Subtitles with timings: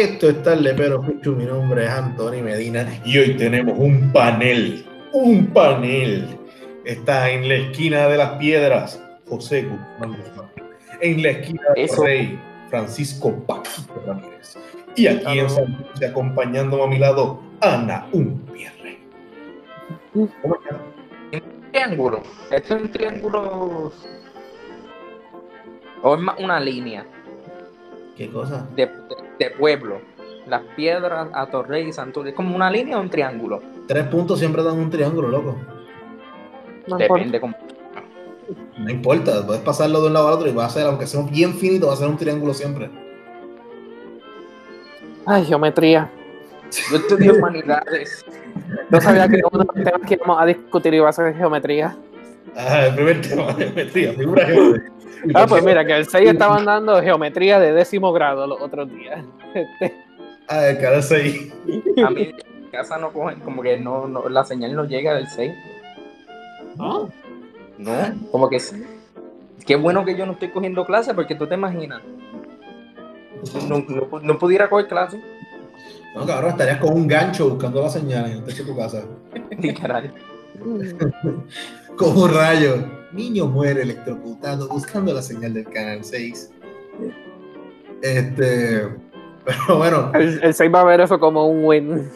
[0.00, 4.86] Esto es tarde, pero Pichu, mi nombre es Anthony Medina y hoy tenemos un panel,
[5.12, 6.38] un panel.
[6.84, 10.50] Está en la esquina de las piedras, José Guzmán Guzmán.
[11.00, 11.88] En la esquina del.
[12.00, 12.40] Rey,
[12.70, 14.56] Francisco Paquito Ramírez.
[14.94, 19.00] Y aquí en San José, acompañándome a mi lado, Ana Umpierre.
[20.12, 21.42] ¿Cómo estás?
[21.72, 22.22] triángulo.
[22.52, 23.92] Esto es un triángulo.
[26.02, 27.04] O es más una línea
[28.18, 28.66] ¿Qué cosa?
[28.76, 28.92] de, de-
[29.38, 30.00] de pueblo.
[30.46, 32.30] Las piedras a Torrey y Santurce.
[32.30, 33.62] ¿Es como una línea o un triángulo?
[33.86, 35.56] Tres puntos siempre dan un triángulo, loco.
[36.98, 37.54] Depende cómo.
[38.78, 41.22] No importa, puedes pasarlo de un lado al otro y va a ser, aunque sea
[41.22, 42.90] bien finito, va a ser un triángulo siempre.
[45.26, 46.10] Ay, geometría.
[46.90, 48.24] Yo estudio humanidades.
[48.90, 51.96] No sabía que uno de los temas que íbamos a discutir iba a ser geometría.
[52.56, 54.92] Ah, el primer tema, geometría, figura geométrica.
[55.34, 59.24] Ah, pues mira, que el 6 estaban dando geometría de décimo grado los otros días.
[59.54, 59.94] Este,
[60.48, 61.52] Ah, el canal 6.
[62.04, 65.14] A mí en mi casa no cogen, como que no, no la señal no llega
[65.14, 65.52] del 6.
[66.76, 67.10] ¿no?
[67.76, 67.92] No,
[68.32, 68.74] como que es-
[69.66, 72.00] qué bueno que yo no estoy cogiendo clases porque tú te imaginas.
[73.68, 75.20] No, no, no pudiera coger clases.
[76.14, 79.02] No, cabrón, estarías con un gancho buscando la señal en el techo de tu casa.
[79.58, 80.12] Literal.
[81.98, 82.76] Como un rayo.
[83.12, 86.52] Niño muere electrocutado buscando la señal del canal 6.
[88.02, 88.88] Este.
[89.44, 92.08] Pero bueno, El, el 6 va a ver eso como un win.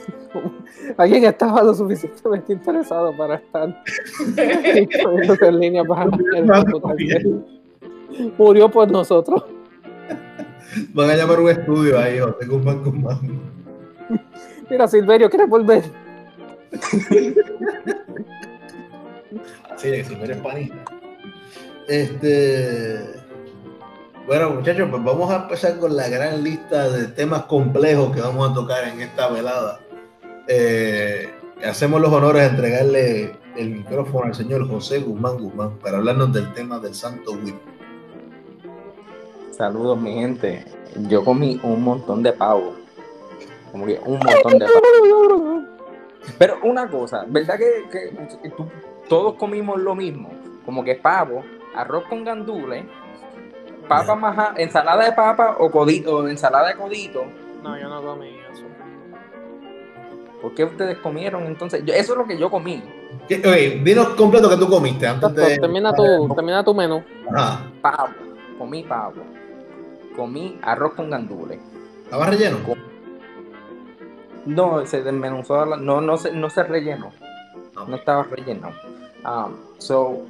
[0.96, 3.74] Alguien estaba lo suficientemente interesado para estar
[4.36, 6.10] en línea para.
[8.38, 9.44] Murió por nosotros.
[10.92, 13.40] van a llamar un estudio ahí, José Guzmán Guzmán.
[14.70, 15.84] Mira, Silverio, ¿quieres volver?
[19.76, 20.76] Sí, si no eres panita.
[21.88, 23.00] Este.
[24.26, 28.50] Bueno, muchachos, pues vamos a empezar con la gran lista de temas complejos que vamos
[28.50, 29.80] a tocar en esta velada.
[30.46, 31.28] Eh,
[31.64, 36.52] hacemos los honores de entregarle el micrófono al señor José Guzmán Guzmán para hablarnos del
[36.54, 37.56] tema del Santo Whip.
[39.50, 40.64] Saludos, mi gente.
[41.08, 42.74] Yo comí un montón de pavo.
[43.72, 45.62] Como que un montón de pavo.
[46.38, 48.68] Pero una cosa, ¿verdad que tú-
[49.08, 50.30] todos comimos lo mismo?
[50.64, 52.84] Como que pavo, arroz con gandules,
[53.88, 57.24] papa maja, ensalada de papa o codito, o ensalada de codito.
[57.62, 58.64] No, yo no comí eso.
[60.40, 61.84] ¿Por qué ustedes comieron entonces?
[61.84, 62.82] Yo- eso es lo que yo comí.
[63.28, 65.58] ¿Qué- Oye, dinos completo que tú comiste antes de.
[65.58, 67.02] Termina tu, termina tu menú.
[67.34, 67.64] Ajá.
[67.80, 68.08] Pavo,
[68.58, 69.22] comí pavo.
[70.16, 71.58] Comí arroz con gandules.
[72.04, 72.58] ¿Estaba relleno?
[74.44, 77.10] No, se desmenuzó, la- no, no, se, no se rellenó.
[77.74, 77.86] No.
[77.86, 78.70] no estaba relleno.
[79.24, 80.22] Um, so,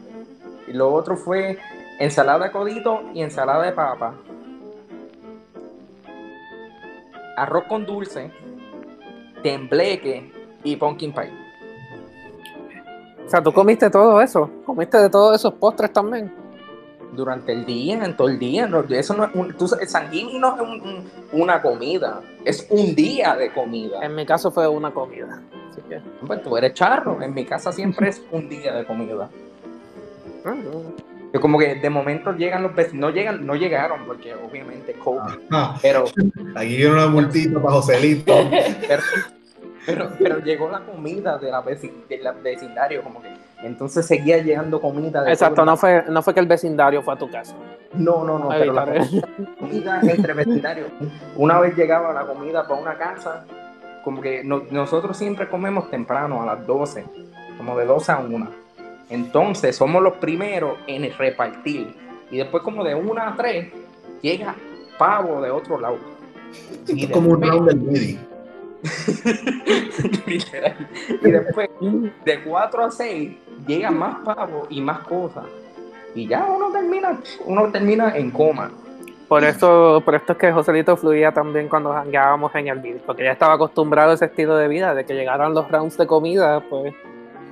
[0.68, 1.58] y lo otro fue
[1.98, 4.14] ensalada de codito y ensalada de papa.
[7.36, 8.30] Arroz con dulce,
[9.42, 10.30] tembleque
[10.62, 11.30] y pumpkin pie.
[13.26, 14.50] O sea, tú comiste todo eso.
[14.66, 16.32] Comiste de todos esos postres también.
[17.12, 18.66] Durante el día, en todo el día.
[18.66, 22.20] no, eso no es un, tú sabes, San Giving no es un- un- una comida,
[22.44, 23.98] es un día de comida.
[24.02, 25.40] En mi caso fue una comida.
[25.72, 26.00] Así que.
[26.26, 29.28] Pues tú eres charro, en mi casa siempre es un día de comida.
[30.44, 30.54] ah,
[31.32, 35.34] Que como que de momento llegan los vecinos, no llegan, no llegaron porque obviamente COVID,
[35.50, 36.04] Ah, pero
[36.54, 38.34] aquí viene una multita para Joselito.
[38.86, 39.02] pero,
[39.86, 43.32] pero, pero llegó la comida de la veci- del vecindario, como que
[43.62, 45.22] entonces seguía llegando comida.
[45.22, 47.54] De Exacto, no fue, no fue que el vecindario fue a tu casa.
[47.94, 48.84] no, no, no, Ay, pero la
[49.58, 50.88] comida entre vecindarios.
[51.36, 53.44] Una vez llegaba la comida para una casa,
[54.04, 57.04] como que no- nosotros siempre comemos temprano, a las 12,
[57.56, 58.48] como de 12 a 1.
[59.10, 61.94] Entonces somos los primeros en el repartir.
[62.30, 63.72] Y después como de 1 a 3
[64.22, 64.54] llega
[64.98, 65.98] pavo de otro lado.
[66.86, 68.18] Es como un round del.
[70.26, 70.88] Literal.
[71.22, 71.68] y después
[72.24, 73.32] de 4 a 6
[73.66, 75.44] llega más pavo y más cosas.
[76.14, 78.70] Y ya uno termina, uno termina en coma.
[79.32, 83.24] Por eso, por esto es que Joselito fluía también cuando jangueábamos en el beat, porque
[83.24, 86.60] ya estaba acostumbrado a ese estilo de vida, de que llegaran los rounds de comida,
[86.68, 86.92] pues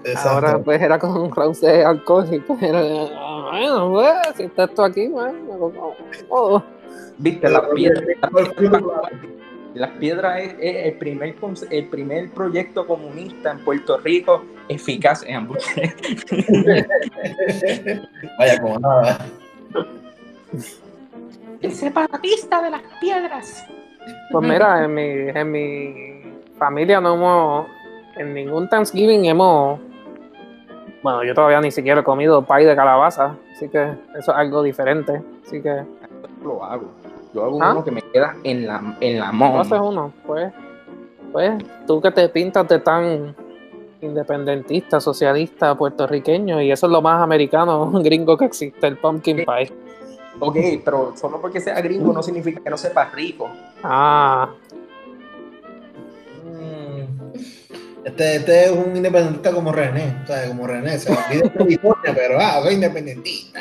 [0.05, 0.29] Exacto.
[0.29, 4.65] ahora pues era con rounds de alcohol y pues era, ah, bueno, pues, si está
[4.65, 5.95] esto aquí, bueno, como-
[6.29, 6.65] como-
[7.17, 12.87] Viste, las piedras, las ¿cuál fue piedras, es, es el, primer, conce- el primer proyecto
[12.87, 15.95] comunista en Puerto Rico eficaz en hamburguesas.
[18.39, 19.19] Vaya, como nada.
[21.63, 23.67] El separatista de las piedras.
[24.31, 26.23] Pues mira, en mi, en mi
[26.59, 27.67] familia no hemos,
[28.17, 29.81] en ningún Thanksgiving hemos,
[31.03, 33.83] bueno, yo todavía ni siquiera he comido pie de calabaza, así que
[34.19, 35.83] eso es algo diferente, así que
[36.43, 36.87] Lo hago.
[37.33, 37.73] Yo hago ¿Ah?
[37.73, 39.61] uno que me queda en la, en la ¿Tú mano.
[39.61, 40.13] haces uno?
[40.27, 40.53] Pues,
[41.33, 43.35] pues, tú que te pintas de tan
[44.01, 49.73] independentista, socialista, puertorriqueño, y eso es lo más americano, gringo que existe, el pumpkin pie.
[50.41, 53.49] Ok, pero solo porque sea gringo no significa que no sepa rico.
[53.83, 54.49] Ah,
[56.45, 57.03] Mm.
[58.05, 62.13] Este, este es un independentista como René, o sea, como René, se vive en California,
[62.15, 63.61] pero ah, soy independentista.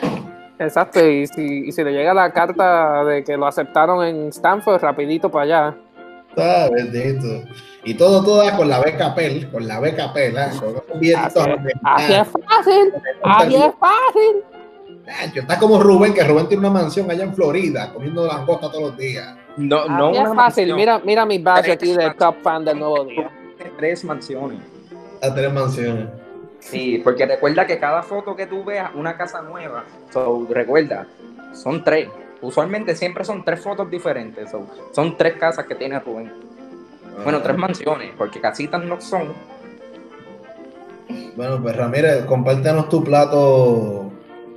[0.58, 4.82] exacto, y si, y si le llega la carta de que lo aceptaron en Stanford,
[4.82, 5.78] rapidito para allá.
[6.38, 7.44] Ah, bendito.
[7.84, 11.48] Y todo, todo con la beca PEL, con la beca PEL, ah, con esos billetitos
[11.84, 12.94] Así así es fácil,
[13.24, 14.59] así es fácil.
[15.10, 18.92] Nacho, Está como Rubén, que Rubén tiene una mansión allá en Florida, comiendo langosta todos
[18.92, 19.36] los días.
[19.58, 23.04] No, no Así es fácil, mira, mira mi badge aquí de top fan del nuevo
[23.06, 23.30] día.
[23.58, 24.60] Tiene Tres mansiones.
[25.22, 26.08] A tres mansiones.
[26.60, 29.84] Sí, porque recuerda que cada foto que tú veas, una casa nueva.
[30.14, 31.08] So, recuerda,
[31.54, 32.08] son tres.
[32.42, 34.52] Usualmente siempre son tres fotos diferentes.
[34.52, 36.32] so, son tres casas que tiene Rubén.
[37.24, 39.34] Bueno, tres mansiones, porque casitas no son.
[41.36, 44.09] Bueno, pues Ramírez, compártenos tu plato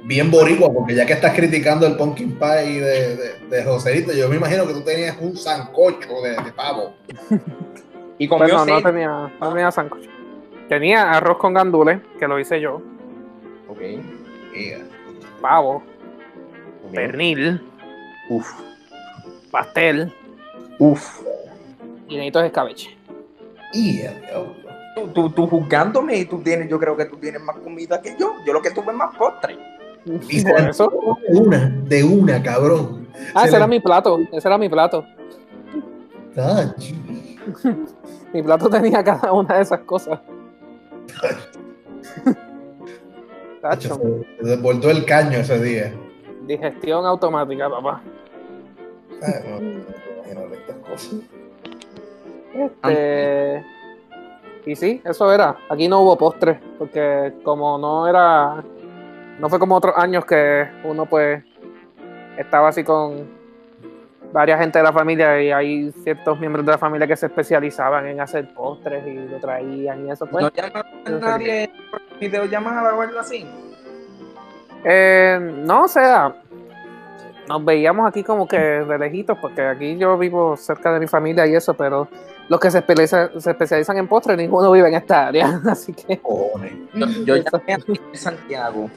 [0.05, 4.29] bien boricua, porque ya que estás criticando el pumpkin pie de, de, de Joserito, yo
[4.29, 6.95] me imagino que tú tenías un sancocho de, de pavo.
[8.19, 10.11] Y comió Pero no, no tenía, no tenía sancocho.
[10.69, 12.81] Tenía arroz con gandules, que lo hice yo,
[13.69, 13.79] Ok,
[14.55, 14.81] Yeah.
[15.41, 15.83] pavo,
[16.87, 16.95] ok.
[16.95, 17.61] pernil,
[18.29, 18.51] Uf,
[19.51, 20.13] pastel
[20.79, 21.21] uf.
[22.09, 22.97] y necesito escabeche.
[23.73, 24.55] Yeah, diablo.
[24.95, 28.15] Tú, tú, tú juzgándome y tú tienes, yo creo que tú tienes más comida que
[28.21, 28.35] yo.
[28.47, 29.57] Yo lo que tuve es más postre.
[30.05, 30.91] Y Por eso.
[31.29, 33.07] De una, de una, cabrón.
[33.35, 35.05] Ah, Se ese le- era mi plato, ese era mi plato.
[36.35, 36.95] Tacho.
[38.33, 40.19] Mi plato tenía cada una de esas cosas.
[43.61, 45.93] Tacho, Se se desbordó el caño ese día.
[46.47, 48.01] digestión automática, papá.
[49.23, 49.85] Ay,
[50.35, 51.15] no, no estas cosas.
[52.55, 53.65] Este,
[54.67, 55.57] y sí, eso era.
[55.69, 58.65] Aquí no hubo postre, porque como no era,
[59.38, 61.43] no fue como otros años que uno pues
[62.37, 63.26] estaba así con
[64.32, 68.06] varias gente de la familia y hay ciertos miembros de la familia que se especializaban
[68.06, 70.43] en hacer postres y lo traían y eso pues.
[70.44, 73.46] ¿No llama a nadie por videollamada o algo así?
[74.84, 76.34] Eh, no, o sea,
[77.49, 81.46] nos veíamos aquí como que de lejitos, porque aquí yo vivo cerca de mi familia
[81.46, 82.08] y eso, pero
[82.49, 86.19] los que se, especializa- se especializan en postres, ninguno vive en esta área, así que
[86.19, 86.73] Cojones.
[86.94, 88.90] Yo, yo llamé a Miguel Santiago.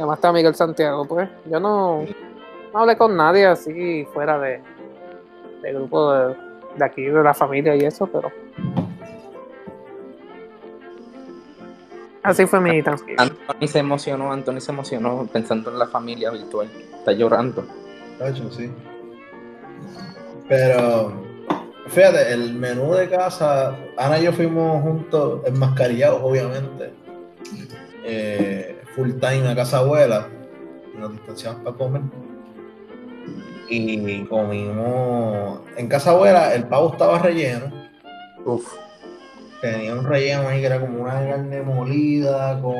[0.00, 2.04] Llamaste a Miguel Santiago, pues yo no,
[2.72, 4.60] no hablé con nadie así fuera de,
[5.62, 6.34] de grupo de,
[6.76, 8.32] de aquí, de la familia y eso, pero...
[12.22, 13.18] Así fue mi Thanksgiving.
[13.18, 16.68] Anthony se emocionó, Anthony se emocionó pensando en la familia virtual.
[16.98, 17.64] Está llorando.
[18.50, 18.70] Sí.
[20.46, 21.12] Pero,
[21.86, 26.92] fíjate, el menú de casa, Ana y yo fuimos juntos, enmascarillados, obviamente.
[28.04, 30.28] Eh, full time a casa abuela.
[30.98, 32.02] Nos distanciamos para comer.
[33.68, 35.60] Y comimos.
[35.76, 37.72] En casa abuela, el pavo estaba relleno.
[38.44, 38.66] Uf.
[39.60, 42.74] Tenía un relleno ahí que era como una carne molida con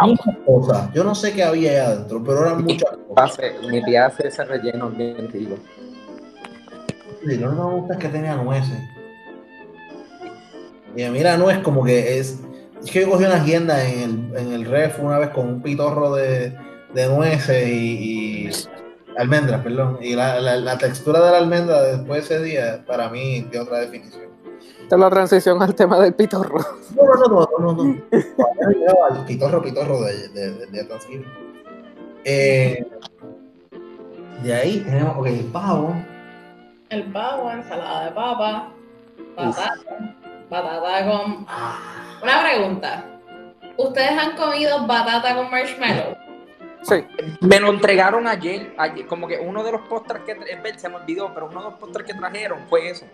[0.00, 0.92] muchas cosas.
[0.92, 3.40] Yo no sé qué había ahí adentro, pero eran muchas cosas.
[3.68, 5.56] Mi tía hace ese relleno bien rico.
[7.26, 8.78] Sí, lo que me gusta es que tenía nueces.
[10.96, 12.40] Y mira, nuez como que es.
[12.84, 14.00] Es que yo cogí una agenda en
[14.32, 16.56] el, en el ref una vez con un pitorro de,
[16.94, 18.50] de nueces y, y
[19.16, 19.98] almendras, perdón.
[20.00, 23.64] Y la, la- la textura de la almendra después de ese día, para mí, tiene
[23.64, 24.22] otra definición.
[24.82, 26.58] Esta es la transición al tema del pitorro.
[26.96, 27.84] No, no, no, no, no.
[27.84, 28.02] no.
[29.10, 30.88] Al pitorro, pitorro de, de, de, de.
[32.24, 32.86] Eh,
[34.42, 35.94] de ahí tenemos, ok, el pavo.
[36.90, 38.68] El pavo, ensalada de papa,
[39.36, 39.74] batata,
[40.50, 41.46] batata con...
[42.22, 43.04] Una pregunta.
[43.76, 46.16] ¿Ustedes han comido batata con marshmallow?
[46.82, 46.96] Sí,
[47.40, 50.88] Me lo entregaron ayer, ayer, como que uno de los postres que es ver, se
[50.88, 53.06] me olvidó, pero uno de los postres que trajeron fue eso.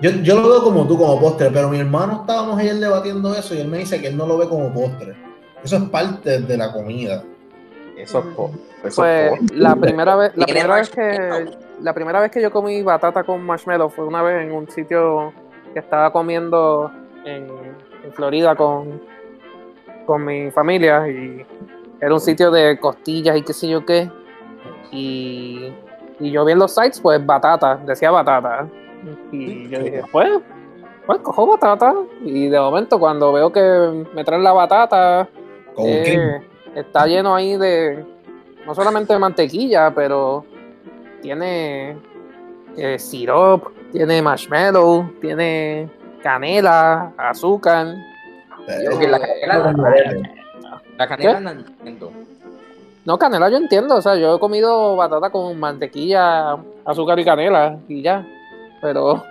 [0.00, 3.54] Yo, yo lo veo como tú, como postre, pero mi hermano estábamos ayer debatiendo eso
[3.54, 5.14] y él me dice que él no lo ve como postre.
[5.64, 7.24] Eso es parte de la comida.
[7.96, 8.50] Eso es po-
[8.84, 9.56] eso es pues postre.
[9.58, 11.46] la primera vez, la primera vez que
[11.80, 15.32] la primera vez que yo comí batata con marshmallow fue una vez en un sitio
[15.72, 16.92] que estaba comiendo
[17.24, 17.48] en,
[18.12, 19.00] en Florida con,
[20.06, 21.44] con mi familia y
[22.00, 24.10] era un sitio de costillas y qué sé yo qué.
[24.90, 25.72] Y,
[26.20, 28.68] y yo vi en los sites, pues batata, decía batata.
[29.30, 30.30] Y yo dije, pues,
[31.06, 31.94] pues cojo batata.
[32.24, 35.28] Y de momento cuando veo que me traen la batata,
[35.78, 36.40] eh,
[36.74, 38.04] está lleno ahí de,
[38.66, 40.44] no solamente de mantequilla, pero
[41.22, 41.96] tiene
[42.76, 45.88] eh, syrup, tiene marshmallow, tiene
[46.22, 47.94] canela, azúcar.
[48.66, 49.72] La canela,
[50.98, 52.12] la canela no entiendo.
[53.04, 57.76] No, canela yo entiendo, o sea, yo he comido batata con mantequilla, azúcar y canela
[57.88, 58.24] y ya.
[58.80, 59.24] Pero,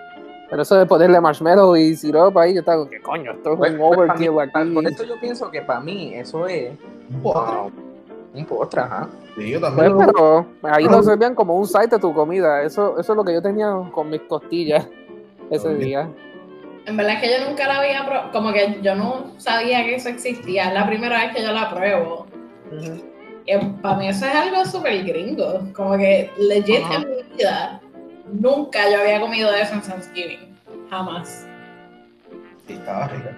[0.50, 3.32] pero eso de ponerle marshmallow y syrup ahí, yo estaba, ¿qué coño?
[3.32, 4.70] Esto es Pues- un pues overkill mí- aquí.
[4.74, 6.72] Por eso yo pienso que para mí eso es
[7.14, 7.56] Un postre.
[7.56, 7.72] wow,
[8.34, 9.08] un postre, ajá.
[9.38, 10.08] Sí, yo Pues, también.
[10.14, 12.62] pero ahí lo servían como un site de tu comida.
[12.64, 14.86] Eso, eso es lo que yo tenía con mis costillas
[15.50, 16.10] ese día.
[16.86, 19.96] En verdad es que yo nunca la había probado, como que yo no sabía que
[19.96, 20.70] eso existía.
[20.70, 22.28] Es la primera vez que yo la pruebo.
[23.46, 25.62] Y para mí eso es algo súper gringo.
[25.74, 26.96] Como que legit Ajá.
[26.96, 27.82] en mi vida
[28.34, 30.58] nunca yo había comido eso en Thanksgiving.
[30.90, 31.48] Jamás.
[32.68, 33.38] Sí, estaba rica.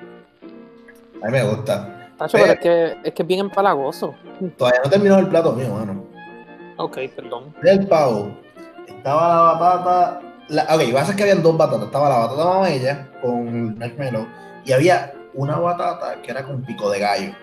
[1.21, 2.09] A mí me gusta.
[2.17, 4.15] Tacho, pero es que, es que es bien empalagoso.
[4.57, 6.05] Todavía no he terminado el plato mío, mano.
[6.77, 7.53] Ok, perdón.
[7.61, 8.35] Del pavo.
[8.87, 10.21] Estaba la batata.
[10.49, 11.85] La, ok, pasa es que habían dos batatas.
[11.85, 14.27] Estaba la batata mamella con marshmallow.
[14.65, 17.33] Y había una batata que era con pico de gallo.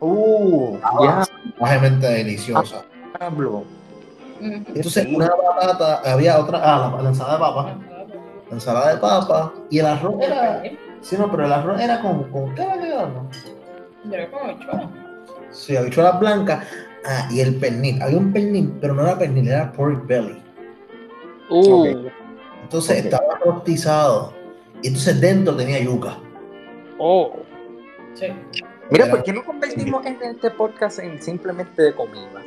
[0.00, 1.24] Uh, ya,
[1.58, 2.84] Bajemente deliciosa.
[3.18, 3.64] Pablo.
[4.40, 7.78] Entonces, una batata, había otra, ah, la, la ensalada de papa.
[8.48, 9.52] La ensalada de papa.
[9.70, 10.62] Y el arroz era.
[11.00, 12.24] Sí, no, pero el arroz era con.
[12.30, 13.08] ¿Con qué era que era?
[14.04, 14.90] Yo era como habichuela.
[15.50, 16.64] Sí, habichuelas blancas.
[17.06, 18.02] Ah, y el pernil.
[18.02, 20.42] Había un pernil, pero no era pernil, era pork belly.
[21.50, 22.08] Uh.
[22.62, 24.32] Entonces estaba rostizado.
[24.82, 26.18] Y entonces dentro tenía yuca.
[26.98, 27.32] oh.
[28.14, 28.26] Sí.
[28.90, 32.42] Mira, ¿por qué no convertimos en este podcast en simplemente de comida?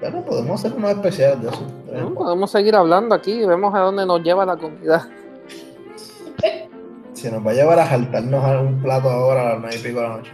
[0.00, 1.66] Pero podemos hacer unos especiales de eso.
[1.92, 5.08] No, podemos seguir hablando aquí y vemos a dónde nos lleva la comida.
[7.12, 9.78] Si nos va a llevar a jaltarnos a un plato ahora a las nueve y
[9.78, 10.32] pico de la noche.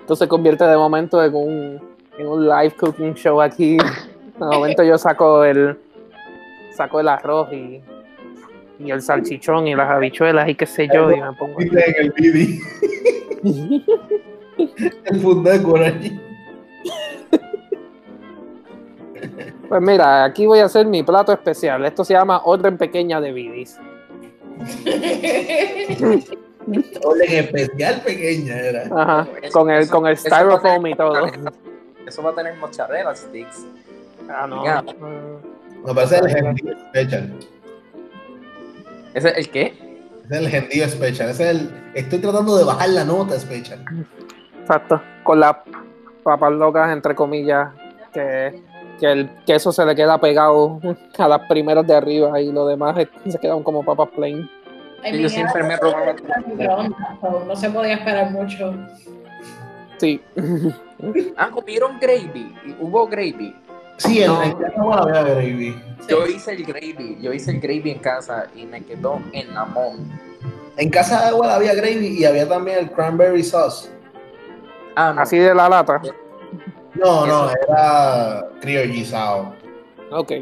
[0.00, 1.80] Esto se convierte de momento en un,
[2.18, 3.78] en un live cooking show aquí.
[3.78, 5.78] De momento yo saco el
[6.76, 7.80] saco el arroz y,
[8.78, 12.10] y el salchichón y las habichuelas y qué sé yo y me pongo en el
[12.12, 12.60] Bibi,
[15.04, 15.18] el
[15.82, 16.20] allí.
[19.68, 21.84] Pues mira, aquí voy a hacer mi plato especial.
[21.84, 23.78] Esto se llama orden pequeña de bidis.
[27.04, 28.82] Orden especial pequeña era.
[28.94, 31.26] Ajá, Eso- con el eso- con el styrofoam tener y todo.
[32.06, 33.64] Eso va a tener mozzarella sticks.
[34.28, 34.62] Ah, no.
[35.84, 37.32] Me parece el gendío special.
[39.14, 39.66] ¿Ese el qué?
[40.24, 41.28] Ese es el gendío special.
[41.30, 41.70] Ese es el.
[41.94, 43.84] Estoy tratando de bajar la nota special.
[44.60, 45.00] Exacto.
[45.24, 45.56] Con las
[46.22, 47.68] papas locas, entre comillas,
[48.12, 48.62] que,
[49.00, 50.80] que el queso se le queda pegado
[51.18, 54.48] a las primeras de arriba y lo demás es- se quedan como papas plain.
[55.02, 56.14] Ay, Yo siempre me robaba-
[57.46, 58.74] No se podía esperar mucho.
[59.98, 60.20] Sí.
[61.36, 62.54] Ah, comieron gravy.
[62.64, 63.52] y Hubo gravy.
[64.02, 64.30] Sí, en,
[64.76, 64.92] No.
[64.92, 65.80] había gravy.
[66.08, 67.18] Yo hice el gravy.
[67.20, 70.10] Yo hice el gravy en casa y me quedó en la mon.
[70.76, 73.90] En casa de agua había gravy y había también el cranberry sauce.
[74.96, 75.22] Ah, no.
[75.22, 76.00] Así de la lata.
[76.94, 77.54] No, no, Eso.
[77.68, 79.54] era criollizado.
[80.10, 80.32] Ok.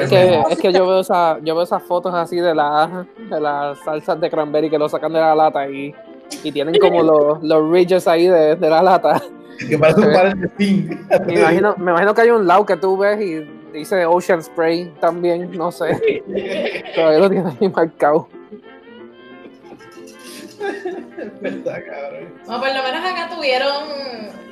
[0.00, 3.40] Es que, es que yo veo esa, yo veo esas fotos así de la, de
[3.40, 5.94] las salsas de cranberry que lo sacan de la lata y,
[6.42, 9.22] y tienen como los, los ridges ahí de, de la lata.
[9.68, 11.06] que parece un par de fin.
[11.26, 14.92] Me imagino, me imagino que hay un lado que tú ves y dice Ocean Spray
[15.00, 16.22] también, no sé.
[16.94, 18.28] Todavía lo tiene ahí marcado.
[21.40, 22.34] Verdad, cabrón.
[22.46, 23.72] No, por lo menos acá tuvieron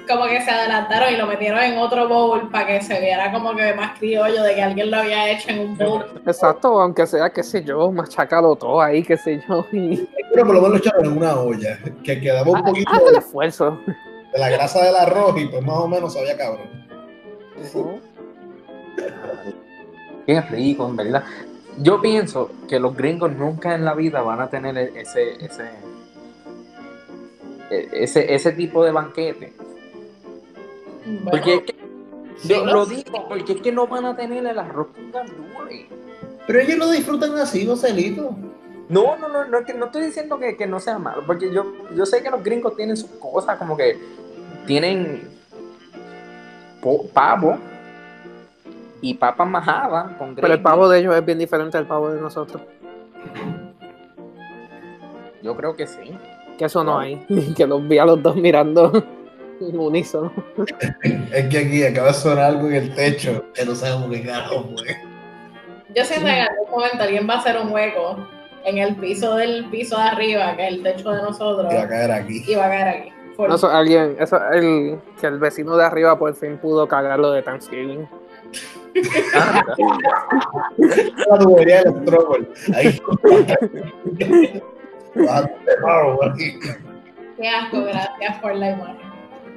[0.09, 3.55] como que se adelantaron y lo metieron en otro bowl para que se viera como
[3.57, 6.05] que más criollo de que alguien lo había hecho en un bowl.
[6.27, 9.67] Exacto, aunque sea, qué sé yo, machacalo todo ahí, qué sé yo.
[9.73, 13.03] Y Pero por lo menos lo echaron en una olla, que quedaba un poquito haz
[13.09, 13.81] el esfuerzo.
[14.33, 16.69] de la grasa del arroz y pues más o menos sabía cabrón.
[20.27, 21.25] Qué rico, en verdad.
[21.79, 25.96] Yo pienso que los gringos nunca en la vida van a tener ese, ese, e-
[27.71, 29.53] ese, ese tipo de banquete.
[31.05, 31.77] Bueno, Porque es que,
[32.45, 35.87] yo lo digo, porque es que no van a tener el arroz con gandules.
[36.47, 38.37] Pero ellos lo disfrutan así, Joselito.
[38.89, 41.53] No, no, no, no, es que no estoy diciendo que, que no sea malo, porque
[41.53, 43.99] yo, yo sé que los gringos tienen sus cosas, como que
[44.65, 45.29] tienen
[47.13, 47.59] pavo
[49.01, 52.21] y papas majadas con Pero el pavo de ellos es bien diferente al pavo de
[52.21, 52.63] nosotros.
[55.43, 56.17] Yo creo que sí.
[56.59, 57.25] Que eso no hay.
[57.57, 58.93] Que los vi a los dos mirando
[59.61, 60.33] en unísono.
[61.33, 64.65] Es que aquí acaba de sonar algo en el techo, que no sabemos qué carajo
[64.77, 64.97] fue.
[65.95, 68.19] Yo siento que en algún momento alguien va a hacer un hueco
[68.65, 71.83] en el piso del piso de arriba, que es el techo de nosotros, Que va
[71.83, 72.45] a caer aquí.
[72.47, 73.13] y va a caer aquí.
[73.39, 77.43] No, eso, alguien, eso, el, que el vecino de arriba por fin pudo cagarlo de
[77.43, 78.09] Thanksgiving.
[81.29, 82.49] La tubería del.
[82.75, 83.01] Ahí.
[87.37, 88.97] Qué asco, gracias por la imagen.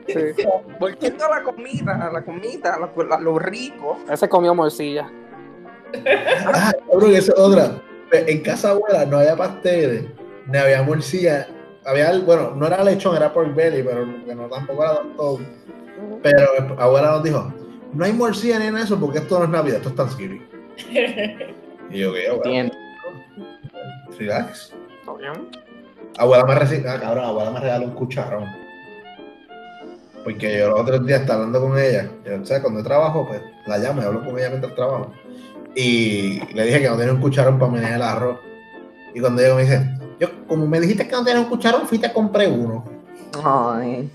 [0.08, 0.44] Sí.
[0.80, 4.00] Volviendo a la comida, a la comida, a, la- a lo rico.
[4.10, 5.10] Ese comió morcilla.
[6.54, 7.82] Ah, cabrón, esa es otra.
[8.12, 10.06] En casa abuela no había pasteles,
[10.48, 11.48] ni había morcilla.
[11.86, 15.40] Había, bueno, no era lechón, era pork belly, pero que no tampoco era tanto.
[16.24, 17.54] Pero abuela nos dijo,
[17.94, 20.48] no hay morcilla ni nada de eso porque esto no es Navidad, esto es Thanksgiving.
[21.92, 22.44] Y yo, ¿qué, abuela?
[22.46, 22.74] Entiendo.
[24.18, 24.76] Relax.
[25.10, 25.50] ¿Está bien?
[26.18, 28.46] Abuela me regaló, ah, cabrón, abuela me regaló un cucharón.
[30.24, 32.10] Porque yo los otros días estaba hablando con ella.
[32.26, 35.12] Yo, o sea, cuando yo trabajo, pues la llamo y hablo con ella mientras trabajo.
[35.76, 38.40] Y le dije que no tenía un cucharón para menear el arroz.
[39.14, 41.98] Y cuando ella me dice, yo, como me dijiste que no tenías un cucharón, fui
[41.98, 42.84] y te compré uno.
[43.44, 44.12] Ay.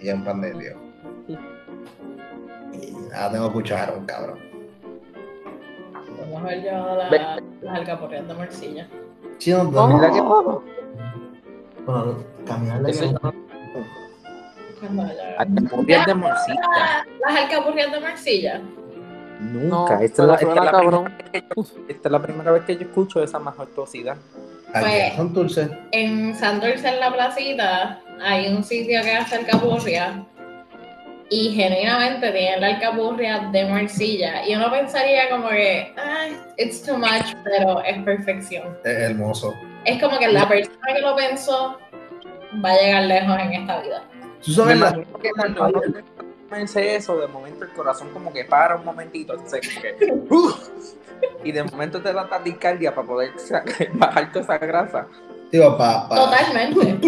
[0.00, 0.76] Y ya en pan de Dios.
[1.28, 4.38] Y ahora tengo cucharón, cabrón.
[6.20, 8.88] Vamos a ver llevado la, las alcaporrias de morcilla.
[9.40, 9.88] Sí, no, Oh.
[9.98, 10.20] ¿Verdad que-
[11.86, 12.14] bueno,
[12.46, 13.34] caminar Eso de yo no-
[14.80, 17.06] Cuando haya- Alcapurrias de morcilla.
[17.26, 18.60] Las alcaporrias de morcilla.
[19.40, 19.94] Nunca.
[19.96, 21.04] No, esta, es la, esta, la cabrón.
[21.04, 24.16] primera vez que yo, esta es la primera vez que yo escucho esa majestuosidad.
[25.16, 25.68] Son dulces.
[25.92, 30.24] En Santurce, en la placita, hay un sitio que hace alcapurria.
[31.32, 34.44] Y genuinamente tienen la alcapurria de morcilla.
[34.46, 38.76] Y uno pensaría como que, ay, it's too much, pero es perfección.
[38.84, 39.54] Es hermoso.
[39.84, 41.78] Es como que la persona que lo pensó
[42.64, 44.02] va a llegar lejos en esta vida.
[44.44, 45.72] ¿Tú sabes la, que cuando
[46.48, 49.60] comience eso, de momento el corazón como que para un momentito, entonces
[50.08, 55.06] como que, y de momento te da taquicardia para poder sacar- bajar toda esa grasa.
[55.78, 56.98] Pa- Totalmente.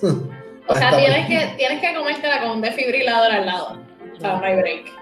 [0.66, 3.78] O sea, tienes que, tienes que comértela con un desfibrilador al lado.
[4.16, 4.92] O sea, no hay break.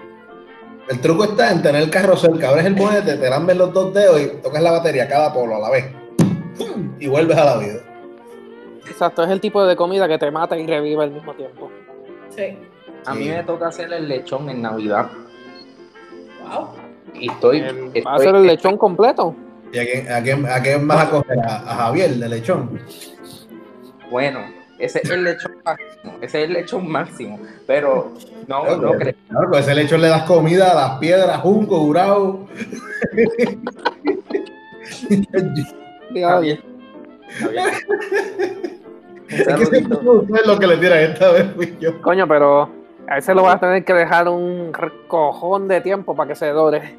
[0.89, 3.93] El truco está en tener el carro cerca, abres el bonete, te lambes los dos
[3.93, 5.85] dedos y tocas la batería cada polo a la vez.
[6.57, 6.95] ¡Pum!
[6.99, 7.79] Y vuelves a la vida.
[8.89, 11.71] Exacto, es el tipo de comida que te mata y revive al mismo tiempo.
[12.29, 12.57] Sí.
[13.05, 13.29] A mí Sí.
[13.29, 15.07] me toca hacer el lechón en Navidad.
[16.43, 16.69] Wow.
[17.13, 17.59] Y estoy.
[17.59, 19.35] El- estoy- va a ser el lechón completo.
[19.71, 21.39] ¿Y a quién, a quién, a quién vas a coger?
[21.39, 22.79] A, a Javier de lechón.
[24.11, 24.41] Bueno,
[24.83, 26.13] ese es el lechón máximo.
[26.21, 27.39] Ese es el lechón máximo.
[27.65, 28.11] Pero
[28.47, 29.15] no, no creo.
[29.29, 32.47] Claro, con ese lechón le das comida a las piedras, junco, durado.
[36.13, 36.61] Javier.
[37.41, 37.57] Un
[39.29, 41.99] Es que siempre lo que le tiran esta vez fui yo.
[42.01, 42.69] Coño, pero
[43.07, 44.71] a ese lo vas a tener que dejar un
[45.07, 46.97] cojón de tiempo para que se dore.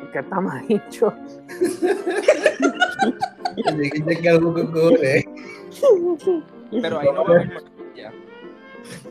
[0.00, 1.14] Porque está mal hecho.
[6.70, 7.62] Pero ahí no va a haber.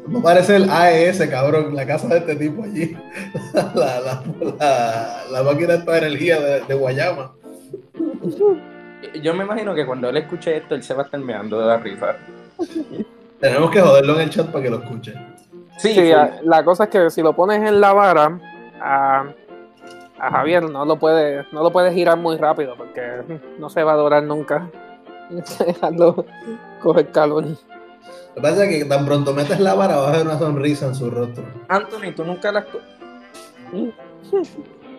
[0.07, 2.97] No parece el AES, cabrón, la casa de este tipo allí.
[3.53, 4.23] La, la,
[4.59, 7.31] la, la máquina esta de energía de, de Guayama.
[9.21, 11.67] Yo me imagino que cuando él escuche esto, él se va a estar meando de
[11.67, 12.15] la risa.
[13.39, 15.13] Tenemos que joderlo en el chat para que lo escuche.
[15.77, 16.13] Sí, Sí, full.
[16.13, 18.37] a- la cosa es que si lo pones en la vara,
[18.81, 19.25] a,
[20.19, 23.01] a Javier no lo puede, no lo puedes girar muy rápido porque
[23.59, 24.67] no se va a dorar nunca.
[25.65, 26.25] Dejarlo
[26.81, 27.45] coger calor.
[27.45, 27.55] Lo
[28.35, 30.95] que pasa es que tan pronto metes la vara vas a ver una sonrisa en
[30.95, 31.43] su rostro.
[31.67, 32.65] Anthony, tú nunca las.
[33.71, 33.89] Mm.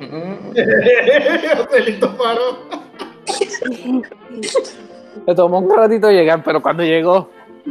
[1.61, 2.59] Hotelito paró.
[5.27, 7.31] Le tomó un ratito llegar, pero cuando llegó,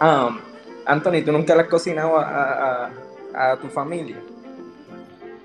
[0.00, 0.38] Um,
[0.86, 2.90] Anthony, tú nunca le has cocinado a, a-
[3.34, 4.16] a- a tu familia.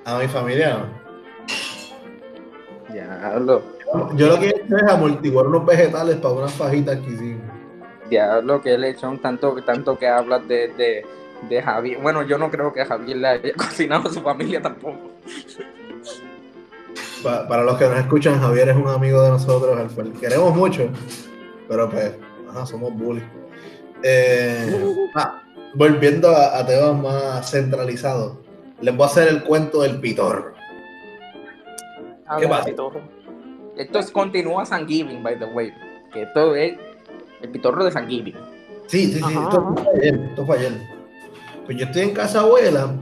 [0.06, 1.05] A mi familia no.
[2.96, 3.62] Diablo,
[4.16, 7.42] Yo lo que he hecho es amortiguar unos vegetales para unas fajitas que hicimos.
[8.10, 11.06] diablo, que le echó un tanto, tanto que hablas de, de,
[11.50, 12.00] de Javier.
[12.02, 15.12] Bueno, yo no creo que Javier le haya cocinado a su familia tampoco.
[17.24, 20.56] Pa- para los que nos escuchan, Javier es un amigo de nosotros, al cual queremos
[20.56, 20.88] mucho,
[21.68, 22.14] pero pues,
[22.50, 23.24] ajá, somos bullies.
[24.04, 25.42] Eh, ah,
[25.74, 28.38] volviendo a, a temas más centralizados,
[28.82, 30.00] les voy a hacer el cuento del
[32.40, 32.70] ¿Qué pasa?
[33.78, 35.74] Esto es, continúa San Giving, by the way.
[36.14, 36.76] Que esto es
[37.42, 38.36] el pitorro de San Giving.
[38.88, 39.74] Sí, sí, sí, Ajá, esto, ajá.
[39.84, 40.72] fue ayer, esto fue ayer.
[41.66, 42.94] Pues yo estoy en casa abuela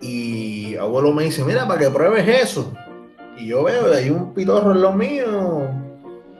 [0.00, 2.72] y abuelo me dice, mira, para que pruebes eso.
[3.36, 5.68] Y yo veo, hay un pitorro en lo mío,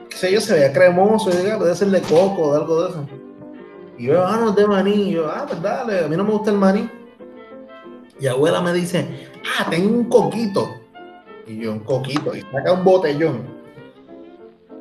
[0.08, 2.58] qué sé yo, se veía cremoso, y yo, "Ah, puede ser de coco o de
[2.60, 3.06] algo de eso.
[3.98, 5.10] Y veo, ah, no es de maní.
[5.10, 6.88] Y yo, ah, pues dale, a mí no me gusta el maní.
[8.18, 9.06] Y abuela me dice,
[9.58, 10.79] ah, tengo un coquito.
[11.50, 13.42] Y yo, un coquito, y saca un botellón.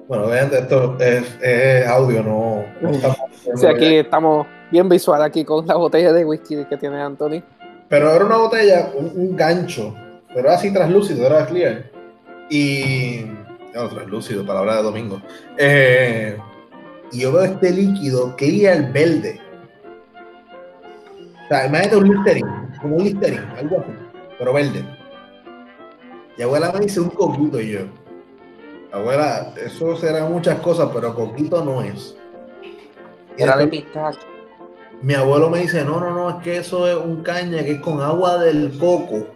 [0.07, 3.17] Bueno, vean, esto es, es audio, no, no estamos
[3.55, 7.41] Sí, aquí estamos bien visual aquí con la botella de whisky que tiene Anthony.
[7.87, 9.95] pero era una botella, un, un gancho,
[10.27, 11.85] pero era así translúcido, era clear.
[12.51, 13.25] Y.
[13.73, 15.21] No, translúcido, palabra de domingo.
[15.57, 16.37] Eh,
[17.11, 19.39] y yo veo este líquido clear verde.
[21.45, 23.91] O sea, imagínate un Listerine, como un Listerine, algo así,
[24.37, 24.98] pero verde.
[26.39, 27.79] Y abuela me dice un coquito y yo.
[28.93, 32.15] Abuela, eso será muchas cosas, pero coquito no es.
[33.37, 34.21] Y Era de pistacho.
[35.01, 37.81] mi abuelo me dice, no, no, no, es que eso es un caña que es
[37.81, 39.27] con agua del coco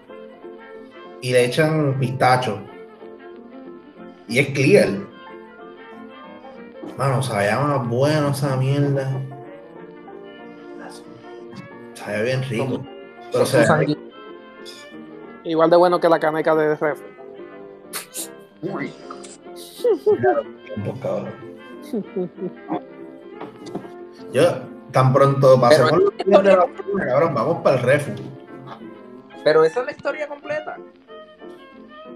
[1.20, 2.60] y le echan pistacho.
[4.30, 4.88] Y es clear.
[6.98, 9.12] Mano, sabía más bueno esa mierda.
[11.96, 12.82] Sabía bien rico.
[13.30, 13.66] Pero se
[15.43, 16.99] Igual de bueno que la caneca de ref.
[20.65, 21.34] tiempo, cabrón.
[24.32, 24.41] Yo,
[24.91, 28.12] tan pronto pasemos Pero los días de la vacuna, cabrón, vamos para el refu.
[29.43, 30.77] Pero esa es la historia completa.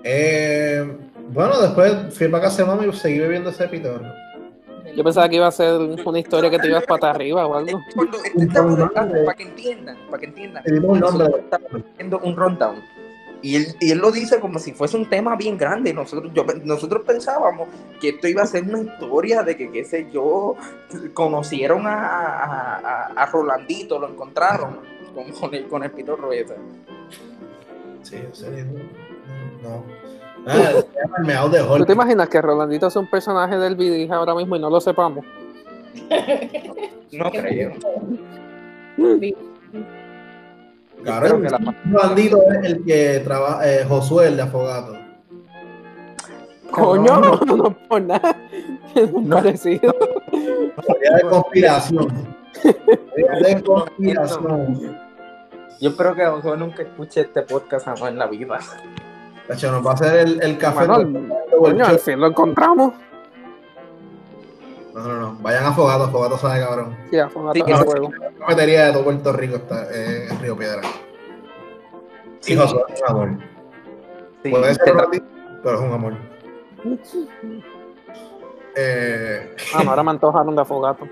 [0.03, 0.97] Eh,
[1.29, 4.07] bueno, después fui para casa de mami y seguí bebiendo ese pitorro.
[4.95, 7.79] Yo pensaba que iba a ser una historia que te ibas para arriba o algo.
[7.93, 10.63] Cuando este estamos hablando, para que entiendan, para que entiendan.
[10.65, 11.01] Estamos
[11.93, 12.81] haciendo un rundown.
[13.47, 15.93] Y él, y él lo dice como si fuese un tema bien grande.
[15.93, 17.69] Nosotros, yo, nosotros pensábamos
[18.01, 20.55] que esto iba a ser una historia de que, qué sé yo,
[21.13, 24.79] conocieron a, a, a- a Rolandito, lo encontraron
[25.15, 26.55] con, con el, con el pitorro ese.
[28.03, 28.65] Sí, en serio.
[29.63, 29.83] No.
[30.45, 30.81] Ah,
[31.77, 34.81] ¿Tú te imaginas que Rolandito es un personaje del video ahora mismo y no lo
[34.81, 35.23] sepamos?
[37.12, 37.71] No creo.
[41.03, 44.93] Creo que la- un bandito es el que trabaja, eh, Josué, el de Afogato.
[46.71, 48.36] Coño, no, no, no por nada.
[48.93, 49.93] Es un parecido.
[50.31, 52.07] Teoría de conspiración.
[52.62, 54.97] Teoría de conspiración.
[55.79, 58.60] Yo espero que Josué nunca escuche este podcast jamás en la vida.
[59.47, 60.86] Cacho, nos va a hacer el, el café.
[60.88, 62.93] Bueno, con- Coño, al fin lo encontramos.
[64.97, 65.38] No, no, no.
[65.41, 66.97] Vayan a Afogato, Afogato sabe, cabrón.
[67.12, 68.10] Sí, a que- fuego.
[68.19, 70.81] La cafetería de todo Puerto Rico está eh, en Río Piedra.
[72.39, 73.29] Sí, Josué es un amor.
[74.43, 75.25] Sí, Puede ser ratito,
[75.63, 76.13] pero es un amor.
[78.75, 81.07] Eh, Ah, no, ahora me antojaron de afogato.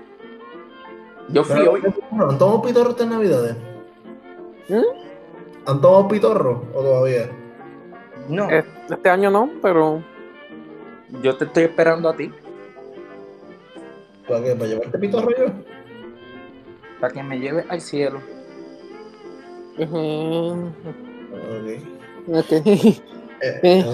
[1.28, 1.82] Yo fui pero, hoy.
[2.12, 3.56] ¿Han tomado pitorro estas navidades?
[4.68, 4.82] ¿Mm?
[5.66, 7.28] ¿Han tomado pitorro o todavía?
[8.28, 10.02] No, Eh, Este año no, pero
[11.22, 12.32] yo te estoy esperando a ti
[14.28, 14.54] ¿Para qué?
[14.56, 15.46] ¿Para llevarte pitorro yo?
[17.00, 18.20] para que me lleves al cielo.
[19.78, 20.70] ujú,
[21.32, 22.38] Ok.
[22.38, 22.52] ok.
[22.52, 23.84] Eh, Eh.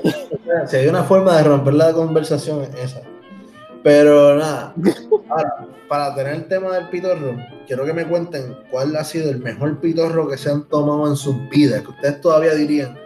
[0.68, 3.03] si hay una forma de romper la conversación es esa.
[3.83, 4.73] Pero nada,
[5.29, 7.35] ahora, para tener el tema del pitorro,
[7.66, 11.16] quiero que me cuenten cuál ha sido el mejor pitorro que se han tomado en
[11.16, 12.97] sus vidas, que ustedes todavía dirían,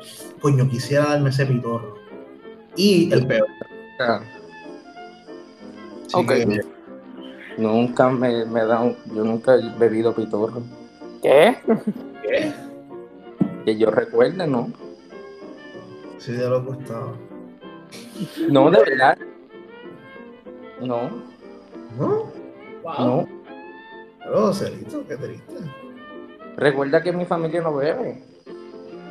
[0.42, 1.94] coño, quisiera darme ese pitorro.
[2.76, 3.46] Y el peor.
[4.00, 4.20] Ah,
[6.12, 6.28] Ok.
[6.28, 6.60] que,
[7.56, 10.62] Nunca me, me da un- yo nunca he bebido pitorro.
[11.22, 11.56] ¿Qué?
[12.22, 12.52] ¿Qué?
[13.64, 14.70] Que yo recuerde, ¿no?
[16.18, 17.12] Sí, de lo gustaba.
[18.50, 19.18] No, de verdad.
[20.80, 21.10] No,
[21.98, 22.30] ¿No?
[22.82, 22.94] Wow.
[22.98, 23.28] no.
[24.34, 25.54] Oh, Celito, qué triste.
[26.56, 28.22] Recuerda que mi familia no bebe.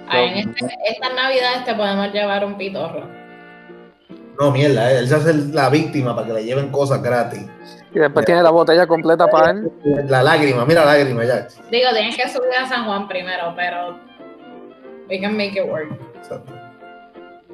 [0.08, 3.04] Ah, en este- estas navidades te podemos llevar un pitorro.
[4.40, 7.46] No, mierda, eh, él se hace la víctima para que le lleven cosas gratis.
[7.94, 9.72] Y después tiene la botella completa para él.
[10.10, 11.48] La lágrima, mira la lágrima ya.
[11.72, 13.98] Digo, tienes que subir a San Juan primero, pero
[15.10, 15.88] we can make it work.
[16.18, 16.52] Exacto.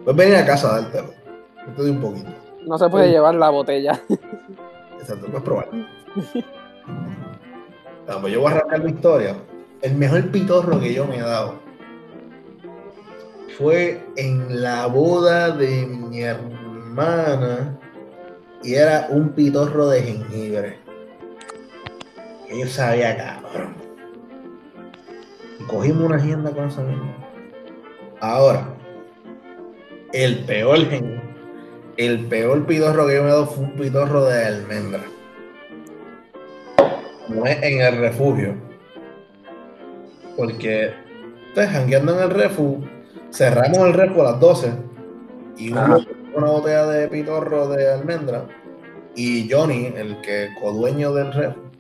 [0.03, 1.13] Puedes venir a casa a dártelo.
[1.67, 2.29] Yo te doy un poquito.
[2.65, 3.11] No se puede Sí.
[3.11, 4.01] llevar la botella.
[4.99, 5.67] Exacto, puedes probar.
[8.07, 9.35] Ah, pues yo voy a arrancar mi historia.
[9.81, 11.59] El mejor pitorro que yo me he dado
[13.57, 16.23] fue en la boda de mi
[18.63, 20.77] y era un pitorro de jengibre.
[22.47, 23.75] Que yo sabía, cabrón.
[25.59, 27.15] Y cogimos una agenda con esa misma.
[28.19, 28.67] Ahora,
[30.13, 31.21] el peor jengibre.
[31.97, 35.03] El peor pitorro que yo me he dado fue un pitorro de almendra.
[37.29, 38.55] No es en el refugio.
[40.35, 40.93] Porque
[41.49, 42.89] ustedes jangueando en el refugio,
[43.31, 44.71] cerramos el refugio a las 12
[45.57, 45.97] y Ajá.
[46.33, 48.45] Una botella de pitorro de almendra
[49.15, 51.71] y Johnny, el que codueño del refugio,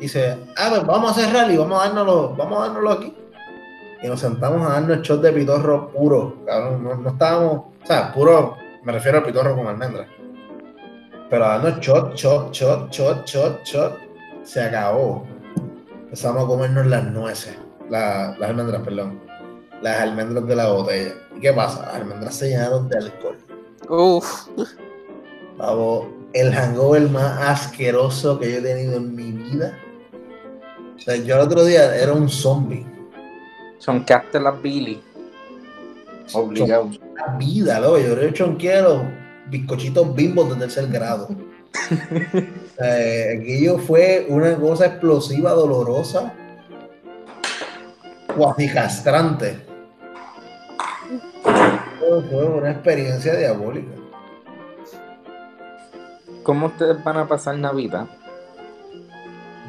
[0.00, 3.16] dice, ah, pues vamos a cerrar y vamos a dárnoslo, vamos a dárnoslo aquí.
[4.02, 8.12] Y nos sentamos a darnos shot de pitorro puro, cabrón, no, no estábamos, o sea,
[8.12, 10.06] puro, me refiero al pitorro con almendra.
[11.30, 13.98] Pero a shot, shot, shot, shot, shot, shot,
[14.44, 15.26] se acabó.
[16.04, 17.56] Empezamos a comernos las nueces.
[17.90, 19.20] la- las almendras, perdón.
[19.82, 21.12] Las almendras de la botella.
[21.36, 21.82] ¿Y qué pasa?
[21.86, 23.36] Las almendras se llenaron de alcohol.
[23.88, 24.48] Uf,
[25.56, 29.78] Pavo, el hangover más asqueroso que yo he tenido en mi vida.
[30.96, 32.86] O sea, yo el otro día era un zombie.
[33.78, 35.00] Son que las Billy.
[36.32, 36.90] Obligado.
[37.16, 37.98] La vida, loco.
[37.98, 39.02] Yo he hecho los
[39.50, 41.28] bizcochitos bimbos de tercer grado.
[42.78, 46.32] O sea, eh, aquello fue una cosa explosiva, dolorosa,
[48.36, 49.67] cuasi castrante.
[52.08, 53.92] Fue una experiencia diabólica.
[56.42, 58.06] ¿Cómo ustedes van a pasar Navidad?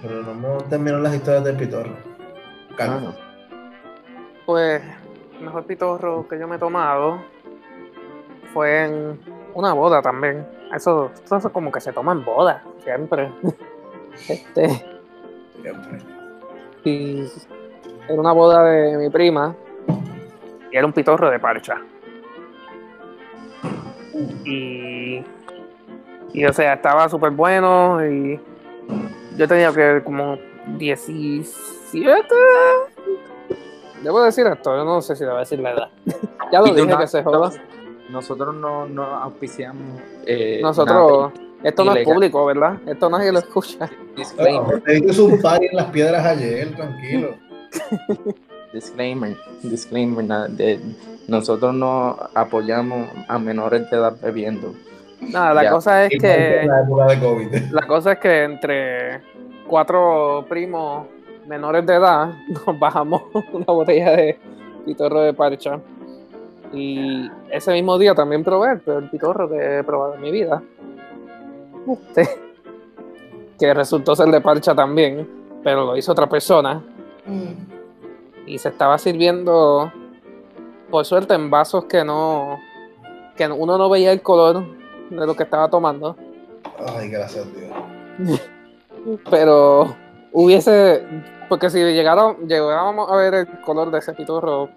[0.01, 1.91] Pero no hemos terminado las historias del pitorro.
[2.77, 3.13] Calma.
[4.45, 4.81] pues
[5.37, 7.21] el mejor pitorro que yo me he tomado
[8.53, 9.19] fue en
[9.53, 10.47] una boda también.
[10.73, 13.31] Eso, eso como que se toma en boda, siempre.
[14.27, 14.67] Este,
[15.61, 15.99] Siempre.
[16.83, 17.23] y
[18.09, 19.55] era una boda de mi prima
[20.69, 21.81] y era un pitorro de parcha.
[24.45, 25.23] Y,
[26.33, 28.39] y o sea, estaba súper bueno y
[29.37, 30.37] yo tenía que como
[30.77, 32.25] 17.
[34.03, 35.89] Debo decir esto, yo no sé si le voy a decir la edad.
[36.51, 37.51] ya lo dije no- que se joda.
[38.09, 40.01] Nosotros no, no auspiciamos.
[40.25, 41.31] eh, Nosotros,
[41.63, 42.77] esto no es público, ¿verdad?
[42.87, 43.87] Esto nadie lo escucha.
[44.15, 47.35] Te hice un party en las piedras ayer, tranquilo.
[48.73, 50.23] disclaimer, disclaimer.
[50.23, 50.79] nada de-
[51.27, 54.73] nosotros no apoyamos a menores de edad bebiendo.
[55.21, 55.71] Nada, la Ya.
[55.71, 57.55] cosa es que la de COVID.
[57.71, 59.21] la cosa es que entre
[59.67, 61.05] cuatro primos
[61.47, 62.33] menores de edad
[62.65, 64.39] nos bajamos una botella de
[64.85, 65.79] pitorro de parcha.
[66.71, 70.61] Y ese mismo día también probé el peor pitorro que he probado en mi vida.
[71.87, 72.29] Este,
[73.59, 75.27] que resultó ser de parcha también,
[75.63, 76.81] pero lo hizo otra persona.
[77.25, 77.78] Mm.
[78.49, 79.91] Y se estaba sirviendo,
[80.89, 82.59] por suerte, en vasos que no,
[83.37, 84.65] que uno no veía el color
[85.09, 86.15] de lo que estaba tomando,
[86.87, 88.41] Ay, gracias a Dios.
[89.29, 89.95] pero
[90.31, 91.05] hubiese,
[91.47, 94.69] porque si llegara, llegábamos a ver el color de ese pitorro,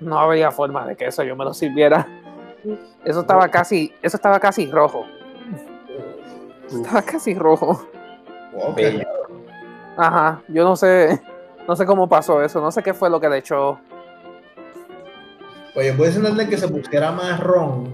[0.00, 2.06] no había forma de que eso yo me lo sirviera.
[3.04, 5.04] Eso estaba casi, eso estaba casi rojo.
[6.70, 7.86] Estaba casi rojo.
[8.54, 8.74] Wow.
[9.96, 11.20] Ajá, yo no sé,
[11.66, 13.78] no sé cómo pasó eso, no sé qué fue lo que le echó.
[15.76, 17.92] Oye, puedes entender que se pusiera marrón,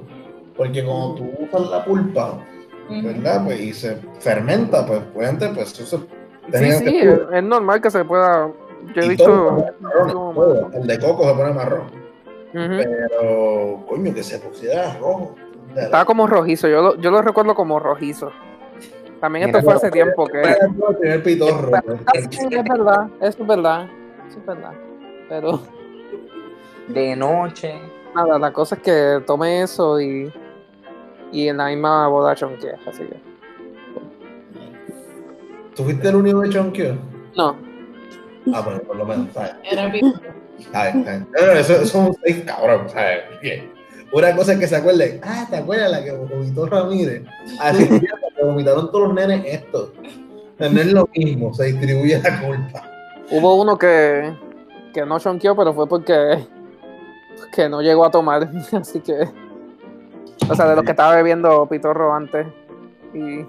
[0.57, 2.39] porque cuando tú usas la pulpa,
[2.91, 3.45] ¿verdad?
[3.45, 7.43] Pues y se fermenta, pues obviamente, pues eso se Sí, tenía sí, que- es, es
[7.45, 8.51] normal que se pueda.
[8.95, 9.65] Yo he y visto.
[9.81, 10.71] marrón, no.
[10.75, 11.83] El de coco se pone marrón.
[12.53, 15.37] Pero, coño, que se pusiera rojo.
[15.77, 18.33] Estaba como rojizo, yo lo, yo lo recuerdo como rojizo.
[19.21, 20.43] También esto fue hace tiempo que.
[21.03, 21.71] El pitorro.
[21.75, 21.83] Ah,
[22.31, 23.89] sí, es verdad, eso es verdad,
[24.29, 24.73] eso es verdad.
[25.29, 25.61] Pero
[26.89, 27.75] De noche.
[28.15, 30.33] nada, la cosa es que tomé eso y.
[31.33, 33.21] Y en la misma boda chonqué, así que.
[35.77, 36.97] ¿Tú fuiste el único de chonqueo?
[37.37, 37.57] No,
[38.53, 39.53] Ah, bueno, por lo menos, ¿sabes?
[39.71, 43.21] Era no, eso, eso es un seis cabrón, ¿sabes?
[43.41, 43.73] Bien.
[44.13, 47.23] Una cosa es que se acuerden, ah, ¿te acuerdas la que vomitó Ramírez?
[47.61, 47.89] Así
[48.41, 49.93] que vomitaron todos los nenes esto.
[50.59, 52.83] No es lo mismo, se distribuye la culpa.
[53.31, 54.33] hubo uno que.
[54.93, 56.47] Que no chonqueó, pero fue porque.
[57.55, 59.29] Que no llegó a tomar, así que.
[60.49, 62.47] O sea, de los que estaba bebiendo pitorro antes.
[63.15, 63.45] Y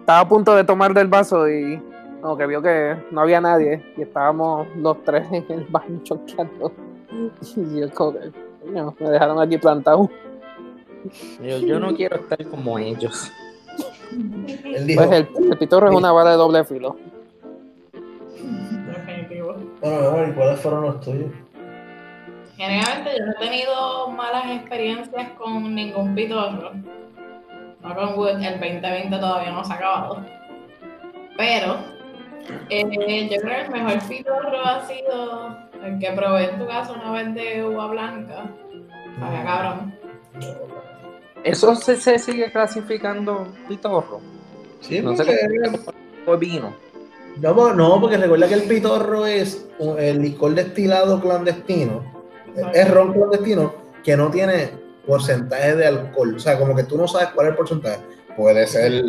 [0.00, 1.80] estaba a punto de tomar del vaso y
[2.20, 6.72] como que vio que no había nadie y estábamos los tres en el baño chonqueando.
[7.56, 8.32] Y yo como que,
[8.64, 10.10] coño, me dejaron aquí plantado.
[11.42, 13.30] Yo, yo no quiero estar como ellos.
[14.48, 16.96] Él dijo, Pues el, el pitorro es una vara de doble filo.
[17.92, 19.56] Definitivo.
[19.80, 21.30] bueno, mi amor, ¿y cuáles fueron los tuyos?
[22.56, 26.72] Generalmente yo no he tenido malas experiencias con ningún pitorro.
[27.82, 30.24] No con Wood, el 2020 todavía no se ha acabado.
[31.36, 31.78] Pero
[32.68, 36.92] eh, yo creo que el mejor pitorro ha sido el que probé en tu casa
[36.92, 38.50] una vez de uva blanca.
[39.20, 39.94] Sabía cabrón.
[41.44, 44.20] Eso se, se sigue clasificando pitorro.
[44.80, 45.92] Sí, No sé porque-
[46.24, 46.74] Fue vino.
[47.40, 49.66] No, po- no, porque recuerda que el pitorro es
[49.98, 52.02] el licor destilado clandestino.
[52.74, 54.70] Es ron clandestino que no tiene
[55.06, 56.34] porcentaje de alcohol.
[56.36, 57.98] O sea, como que tú no sabes cuál es el porcentaje.
[58.36, 59.04] Puede ser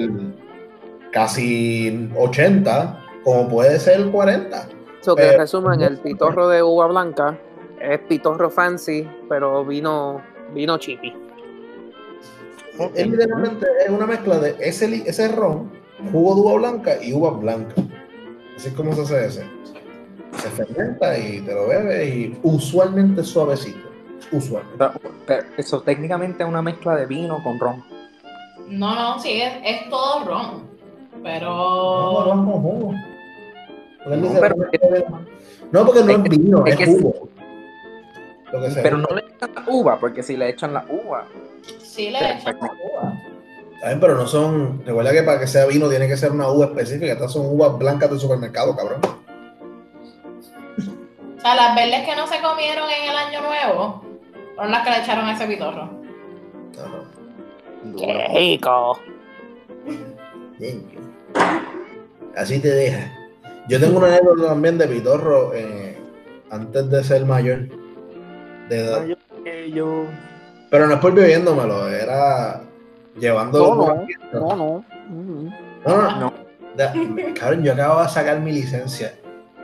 [1.12, 4.67] casi 80, como puede ser 40.
[5.01, 7.38] So que Pero- resumen, el pitorro de uva blanca
[7.82, 10.21] es pitorro fancy, pero vino,
[10.53, 10.77] vino
[12.87, 12.99] chippy.
[13.01, 15.69] Es literalmente es una mezcla de ese, ese ron,
[16.11, 17.75] jugo de uva blanca y uva blanca.
[18.55, 19.43] Así es como se hace ese.
[20.37, 23.89] Se fermenta y te lo bebes y usualmente suavecito.
[24.31, 24.85] Usualmente.
[25.25, 27.83] Pero eso técnicamente es una mezcla de vino con ron.
[28.67, 30.57] No, no, sí, es, es todo ron.
[30.57, 32.23] No, Pero.
[32.25, 32.93] ron con jugo.
[34.05, 34.55] No, pero-
[35.71, 37.29] no, porque no es vino, es es, que- jugo.
[38.51, 38.83] Lo que sea.
[38.83, 41.25] Pero no le echan la uva, porque si le echan la uva,
[41.81, 43.13] Sí le echan la uva.
[43.81, 44.83] Saben, pero no son.
[44.85, 47.13] Recuerda que para que sea vino tiene que ser una uva específica.
[47.13, 49.01] Estas son uvas blancas del supermercado, cabrón.
[51.38, 54.03] O sea, las verdes que no se comieron en el año nuevo
[54.55, 55.89] fueron las que le echaron a ese pitorro.
[56.77, 57.09] Ajá.
[57.97, 58.99] ¡Qué rico!
[60.59, 60.85] Bien.
[62.35, 63.12] Así te deja.
[63.69, 65.97] Yo tengo una anécdota también de Pitorro eh,
[66.49, 67.67] antes de ser mayor
[68.69, 69.05] de edad.
[69.05, 69.15] yo,
[69.73, 70.05] yo
[70.69, 72.62] Pero no es por bebiéndomelo, era
[73.17, 73.75] llevándolo.
[73.75, 73.97] No, por
[74.34, 74.86] no, no, no.
[75.10, 75.49] Mm.
[75.86, 76.34] No, no, no.
[77.34, 79.13] Cabrón, yo acababa de sacar mi licencia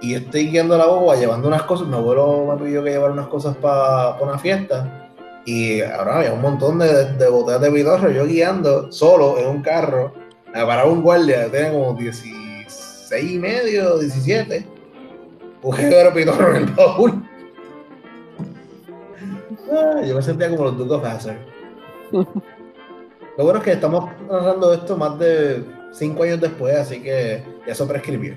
[0.02, 1.88] y estoy guiando la boba, llevando unas cosas.
[1.88, 5.10] Mi abuelo me pidió que llevara unas cosas para una fiesta
[5.46, 8.12] y ahora había un montón de, de botellas de pitorro.
[8.12, 10.13] Yo guiando solo en un carro,
[10.54, 14.68] me paraba un guardia, tenía como 16 y medio, 17.
[15.62, 17.24] Busqué ver pitorro en el baúl.
[19.71, 21.38] Ah, yo me sentía como los Duke of Hazzard.
[22.12, 27.73] Lo bueno es que estamos narrando esto más de cinco años después, así que ya
[27.73, 28.36] eso prescribió.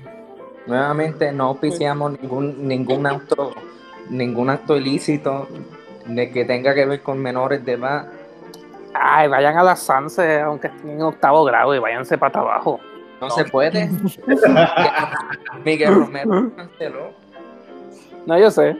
[0.65, 3.53] nuevamente no auspiciamos ningún, ningún acto,
[4.09, 5.47] ningún acto ilícito
[6.05, 8.07] de que tenga que ver con menores de edad.
[8.93, 12.79] Ay, vayan a la Sanse, aunque estén en octavo grado, y váyanse para abajo.
[13.21, 13.89] No se puede.
[15.65, 17.11] Miguel Romero canceló.
[18.25, 18.77] No, yo sé.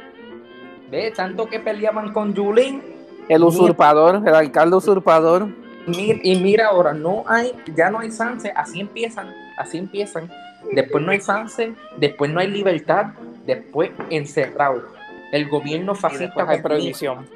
[0.89, 2.82] Ve, tanto que peleaban con Julín.
[3.28, 5.49] El usurpador, el alcalde usurpador.
[5.88, 10.30] Y mira ahora, no hay, ya no hay Sanse, así empiezan, así empiezan.
[10.71, 13.08] Después no hay Sanse, después no hay libertad,
[13.45, 14.84] después encerrado.
[15.32, 17.28] El gobierno fascista hay prohibición.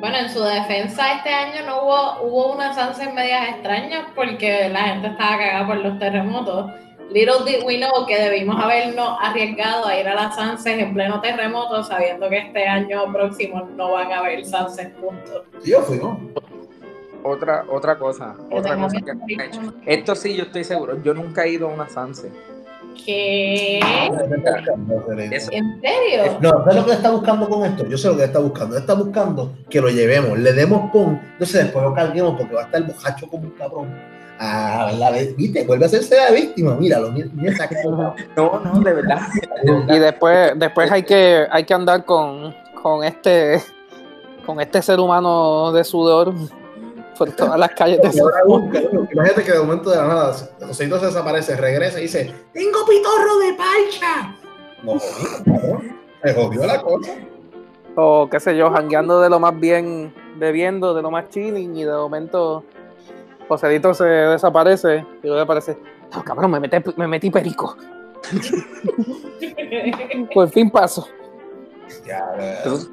[0.00, 4.80] Bueno, en su defensa este año no hubo, hubo unas ansias medias extrañas porque la
[4.80, 6.72] gente estaba cagada por los terremotos.
[7.12, 11.20] Little did we know que debimos habernos arriesgado a ir a las Sanses en pleno
[11.20, 15.42] terremoto sabiendo que este año próximo no van a haber Sanses puntos.
[15.62, 16.18] Sí, yo fui, ¿no?
[17.22, 19.74] Otra, otra cosa, otra cosa que nunca he hecho.
[19.86, 21.02] Esto sí, yo estoy seguro.
[21.02, 22.32] Yo nunca he ido a una Sanse.
[23.04, 23.78] ¿Qué?
[25.30, 25.50] Eso.
[25.52, 26.38] ¿En serio?
[26.40, 27.86] No, ¿sabes lo que está buscando con esto?
[27.86, 28.76] Yo sé lo que está buscando.
[28.76, 32.64] Está buscando que lo llevemos, le demos pon, entonces después lo carguemos porque va a
[32.64, 34.21] estar bojacho como un cabrón.
[34.44, 35.12] Ah, ¿verdad?
[35.36, 35.64] ¿Viste?
[35.64, 36.74] Vuelve a hacerse la víctima.
[36.74, 37.70] Míralo, mira, mira esa.
[38.36, 39.20] No, no, de verdad.
[39.62, 39.94] de verdad.
[39.94, 42.52] Y después, después hay que, hay que andar con,
[42.82, 43.62] con este,
[44.44, 46.34] con este ser humano de sudor
[47.16, 48.08] por todas las calles de.
[49.12, 53.38] Imagínate que de momento de la nada, Joséito se desaparece, regresa y dice: ¡Tengo pitorro
[53.38, 54.34] de parcha!
[54.82, 54.98] No.
[56.20, 57.12] Se jodió la cosa.
[57.94, 61.84] O qué sé yo, jangueando de lo más bien, bebiendo de lo más chilling y
[61.84, 62.64] de momento
[63.48, 65.76] Josedito se desaparece y luego aparece,
[66.14, 67.76] no, cabrón, me, metí- me metí perico.
[70.34, 71.08] Por fin paso.
[72.06, 72.24] Ya,
[72.64, 72.88] Eso,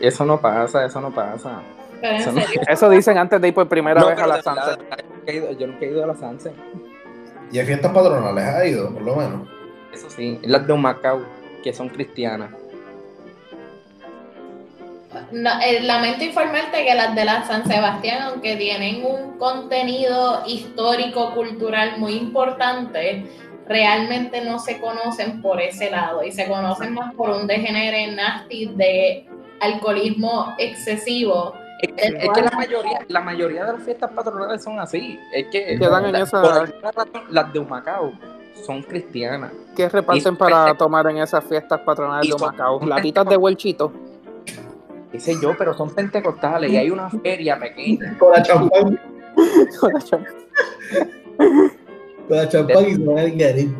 [0.00, 1.62] eso no pasa, eso no pasa.
[2.02, 4.70] Eso no- serio, Eso dicen antes de ir por primera No, vez a la Sanse.
[4.70, 6.52] de verdad, yo nunca he ido- Yo nunca he ido a la Sanse.
[7.52, 9.48] Y a fiestas patronales ha ido, por lo menos.
[9.92, 11.20] Eso sí, las de Macao,
[11.62, 12.50] que son cristianas.
[15.32, 21.34] No, eh, lamento informarte que las de la San Sebastián, aunque tienen un contenido histórico,
[21.34, 23.26] cultural muy importante,
[23.66, 28.66] realmente no se conocen por ese lado y se conocen más por un degenere nasty
[28.74, 29.26] de
[29.60, 31.54] alcoholismo excesivo.
[31.80, 35.18] Es que, es que la mayoría, la mayoría de las fiestas patronales son así.
[35.32, 36.72] Es que Quedan en la- esa- razón,
[37.30, 38.12] las de Humacao
[38.64, 39.50] son cristianas.
[39.74, 42.84] ¿Qué reparten Y- para tomar en esas fiestas patronales de son- Macao?
[42.86, 43.92] Latitas de huelchito.
[45.12, 48.16] Qué sé yo, pero son pentecostales y hay una feria pequeña.
[48.18, 48.98] Con la champán,
[49.78, 49.92] con
[52.36, 53.74] la champán y se van al garito.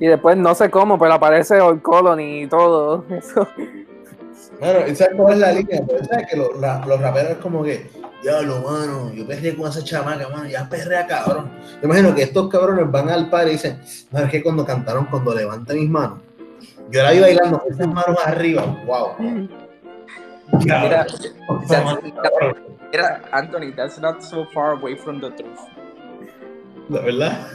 [0.00, 3.04] y después no sé cómo, pero aparece Old Colony y todo.
[3.10, 3.46] Eso.
[4.58, 5.82] Bueno, ¿y sabes cuál es la línea?
[5.86, 7.88] Pero sabes que los, la- los raperos es como que,
[8.22, 11.50] diablo, mano, yo perré con esa chamaca, mano, ya perrea, cabrón.
[11.80, 13.80] Yo imagino que estos cabrones van al par y dicen,
[14.10, 16.18] no, es que cuando cantaron, cuando levanté mis manos,
[16.90, 19.08] yo la vi bailando con esas manos arriba, wow.
[20.60, 21.06] Mira,
[22.90, 25.58] mira, Anthony, that's not so far away from the truth.
[26.88, 27.46] ¿De verdad?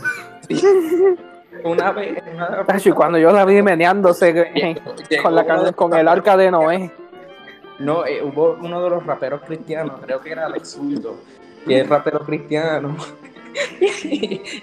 [1.63, 4.79] Una vez, una cuando yo la vi meneándose en-
[5.09, 6.91] llegó con, la, con el arca de Noé.
[7.79, 11.15] No, eh, hubo uno de los raperos cristianos, creo que era Alex Zurdo,
[11.67, 12.95] que es rapero cristiano,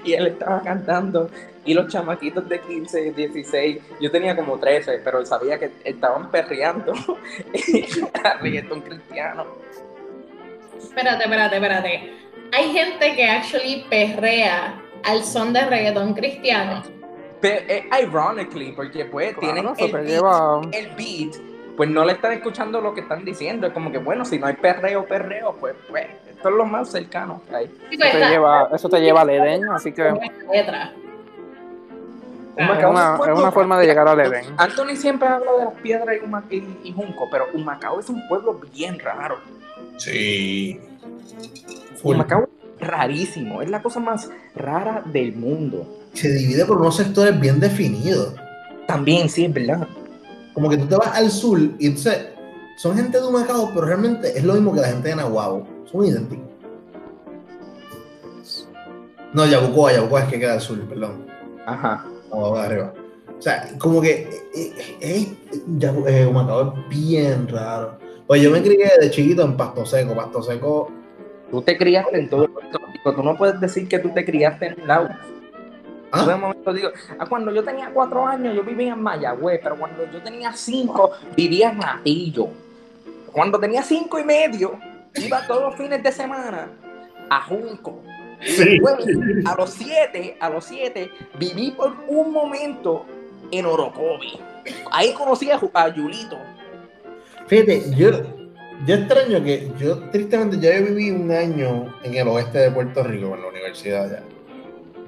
[0.05, 1.31] y él estaba cantando
[1.65, 6.93] y los chamaquitos de 15, 16, yo tenía como 13, pero sabía que estaban perreando
[8.25, 9.47] a reggaetón cristiano.
[10.79, 12.13] Espérate, espérate, espérate.
[12.53, 16.83] Hay gente que actually perrea al son de reggaetón cristiano.
[17.41, 21.35] Pero, eh, ironically, porque pues Claro, tienen el beat, lleva- el beat,
[21.77, 23.67] pues no le están escuchando lo que están diciendo.
[23.67, 26.91] Es como que, bueno, si no hay perreo, perreo, pues, pues esto es lo más
[26.91, 27.67] cercano que hay.
[27.67, 30.03] Sí, Eso pues, te lleva, eso te lleva al Edén, así que
[30.53, 30.93] letra.
[32.57, 34.45] Humacao es es un una, es pueblo- una forma de llegar al Edén.
[34.57, 38.27] Anthony siempre habla de las piedras y, Huma- y- y Junco, pero Humacao es un
[38.29, 39.39] pueblo bien raro.
[39.97, 40.81] Sí.
[42.01, 42.15] Full.
[42.15, 42.49] Humacao
[42.79, 45.85] es rarísimo, es la cosa más rara del mundo.
[46.13, 48.35] Se divide por unos sectores bien definidos.
[48.87, 49.89] También, sí, es verdad.
[50.55, 52.29] Como que tú te vas al sur y entonces
[52.77, 55.67] son gente de Humacao, pero realmente es lo mismo que la gente de Nahuabo.
[55.91, 56.45] Son idénticos.
[59.33, 61.27] No, Yabucoa, Yabucoa es que queda al sur, perdón.
[61.67, 62.07] Ajá.
[62.31, 62.95] Nahuabo de arriba.
[63.37, 67.99] O sea, como que eh, eh, eh, eh, Humacao es bien raro.
[68.27, 70.15] Pues yo me crié de chiquito en Pasto Seco.
[70.15, 70.91] Pasto Seco,
[71.51, 73.15] Tú te criaste en todo Puerto Rico.
[73.15, 75.09] Tú no puedes decir que tú te criaste en Lau.
[76.15, 76.21] ¿Ah?
[76.21, 79.77] Yo de momento digo, ah, cuando yo tenía cuatro años yo vivía en Mayagüez, pero
[79.77, 82.49] cuando yo tenía cinco vivía en Atillo.
[83.33, 84.79] Cuando tenía cinco y medio
[85.17, 86.69] iba todos los fines de semana
[87.29, 88.01] a Junco.
[88.43, 88.81] Sí.
[89.45, 93.07] A los siete, a los siete viví por un momento
[93.51, 94.39] en Orocovi.
[94.93, 96.39] Ahí conocí a, a Yulito.
[97.49, 98.11] Fíjate, yo,
[98.87, 103.35] yo extraño que yo, tristemente, ya viví un año en el oeste de Puerto Rico,
[103.35, 104.34] en la universidad ya.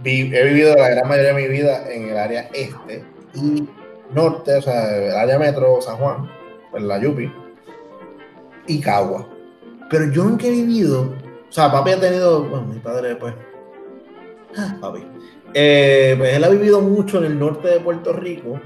[0.03, 3.68] Vi- he vivido la gran mayoría de mi vida en el área este y
[4.12, 6.30] norte, o sea, el área metro San Juan,
[6.74, 7.32] en la Yupi,
[8.66, 9.26] y Cagua.
[9.90, 11.14] Pero yo nunca he vivido,
[11.49, 13.34] o sea, papi ha tenido, bueno, mi padre, pues,
[14.57, 15.05] ah, papi,
[15.55, 18.61] Eh, pues él ha vivido mucho en el norte de Puerto Rico,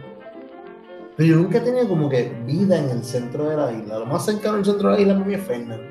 [1.16, 3.98] pero yo nunca he tenido como que vida en el centro de la isla.
[3.98, 5.84] Lo más cercano al centro de la isla para mí es Fernando.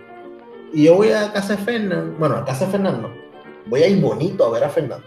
[0.74, 3.14] Y yo voy a casa de Fernando, bueno, a casa de Fernando,
[3.68, 5.06] voy a ir bonito a ver a Fernando.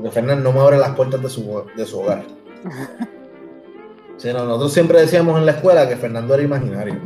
[0.00, 2.22] Porque Fernando no me abre las puertas de su, de su hogar.
[4.16, 6.96] Sí, no, nosotros siempre decíamos en la escuela que Fernando era imaginario.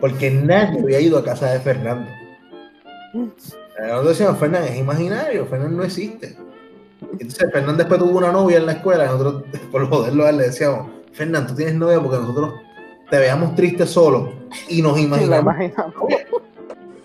[0.00, 2.10] Porque nadie había ido a casa de Fernando.
[3.14, 6.36] Eh, Nosotros decíamos, Fernando es imaginario, Fernando no existe.
[7.12, 10.38] Entonces Fernando después tuvo una novia en la escuela, y nosotros por joderlo a él
[10.38, 12.54] le decíamos, Fernando, tú tienes novia porque nosotros
[13.10, 14.32] te veamos triste solo
[14.68, 15.54] y nos imaginamos.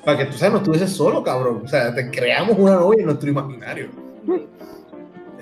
[0.06, 1.62] para que tú sabes, no estuvieses solo, cabrón.
[1.66, 3.90] O sea, te creamos una novia en nuestro imaginario.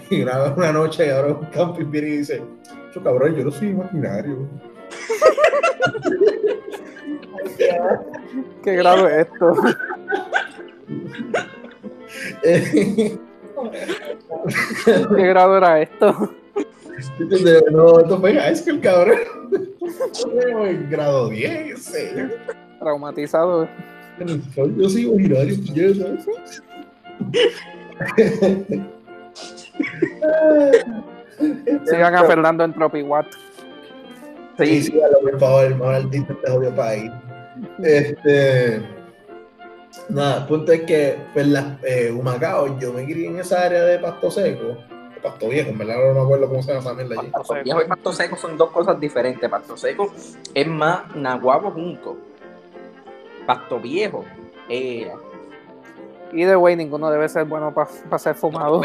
[0.09, 2.41] Y una, una noche, ahora un camping viene y dice,
[2.93, 4.47] yo cabrón, yo no soy imaginario.
[8.63, 9.55] ¿Qué grado es esto?
[12.43, 13.17] Eh,
[14.85, 16.33] ¿Qué grado era esto?
[17.71, 19.17] no, esto fue high school, cabrón.
[20.35, 22.23] En grado 10, qué sé yo.
[22.79, 23.67] Traumatizado.
[24.77, 26.61] Yo soy imaginario, sabes.
[31.85, 33.27] Sigan a Fernando en Tropiwatt.
[34.59, 37.11] Sí, sí, hágalo, por favor, el mejor artista de este jodido país.
[37.81, 38.81] Este.
[40.09, 43.83] Nada, el punto es que, pues, la, eh, Humacao, yo me crié en esa área
[43.83, 44.77] de Pasto Seco,
[45.13, 47.29] de Pasto Viejo, en verdad no me acuerdo cómo se llama esa mierda allí.
[47.29, 49.49] Pasto viejo y pasto seco son dos cosas diferentes.
[49.49, 50.11] Pasto seco
[50.53, 52.17] es más naguabo junco.
[53.45, 54.25] Pasto viejo.
[54.69, 55.11] Eh,
[56.31, 58.81] Y de way, ninguno debe ser bueno para ser fumado.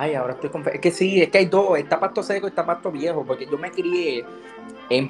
[0.00, 0.68] Ay, ahora estoy conf...
[0.68, 1.76] Es que sí, es que hay dos.
[1.76, 3.24] Está pasto seco y está pasto viejo.
[3.26, 4.24] Porque yo me crié
[4.90, 5.08] en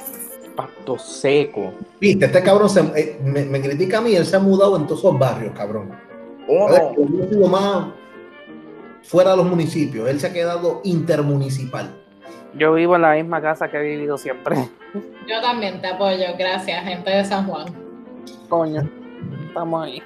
[0.57, 1.74] pasto seco.
[2.01, 4.86] Viste, este cabrón se- eh, me, me critica a mí, él se ha mudado en
[4.86, 5.91] todos esos barrios, cabrón.
[6.49, 6.95] Oh.
[6.97, 7.89] Yo he sido más
[9.03, 11.95] fuera de los municipios, él se ha quedado intermunicipal.
[12.55, 14.57] Yo vivo en la misma casa que he vivido siempre.
[15.28, 17.66] Yo también te apoyo, gracias, gente de San Juan.
[18.49, 18.89] Coño,
[19.47, 20.03] estamos ahí.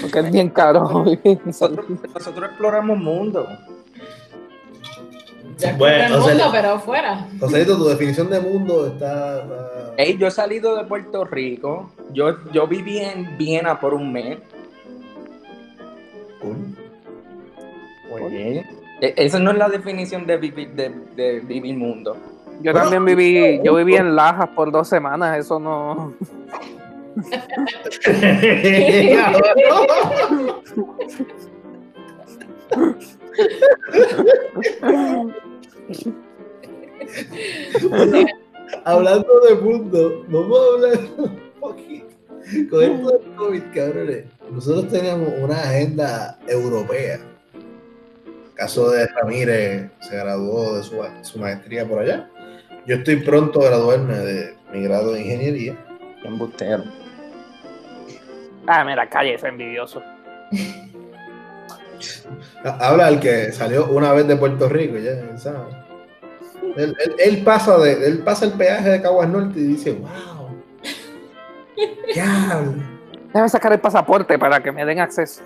[0.00, 1.04] Porque es bien caro
[1.44, 3.46] Nosotros, nosotros exploramos mundo.
[5.58, 7.26] Ya Bueno, el mundo, pero fuera.
[7.40, 9.42] Joselito, tu definición de mundo está.
[9.42, 11.90] está- Ey, yo he salido de Puerto Rico.
[12.12, 14.38] Yo, yo viví en Viena por un mes.
[16.40, 16.56] cool.
[18.10, 18.64] Oye,
[19.00, 22.16] e- esa no es la definición de vivir, de, de vivir mundo.
[22.62, 26.12] Yo Bueno, también viví, yo viví en Lajas por dos semanas, eso no.
[38.84, 42.06] Hablando de mundo, vamos a hablar un poquito
[42.70, 44.24] con esto del COVID, cabrones.
[44.50, 47.18] nosotros teníamos una agenda europea.
[48.54, 52.28] caso de Ramírez se graduó de su, su maestría por allá.
[52.86, 55.76] Yo estoy pronto a graduarme de mi grado de ingeniería.
[56.22, 56.84] Embustero.
[58.66, 60.02] Ah, mira, calle, es envidioso.
[62.64, 65.60] Habla el que salió una vez de Puerto Rico, ya, ¿sabes?
[66.76, 70.48] Él, él- él pasa de, él pasa el peaje de Caguas Norte y dice, wow.
[72.14, 72.74] Diablo.
[73.26, 75.42] Déjame sacar el pasaporte para que me den acceso.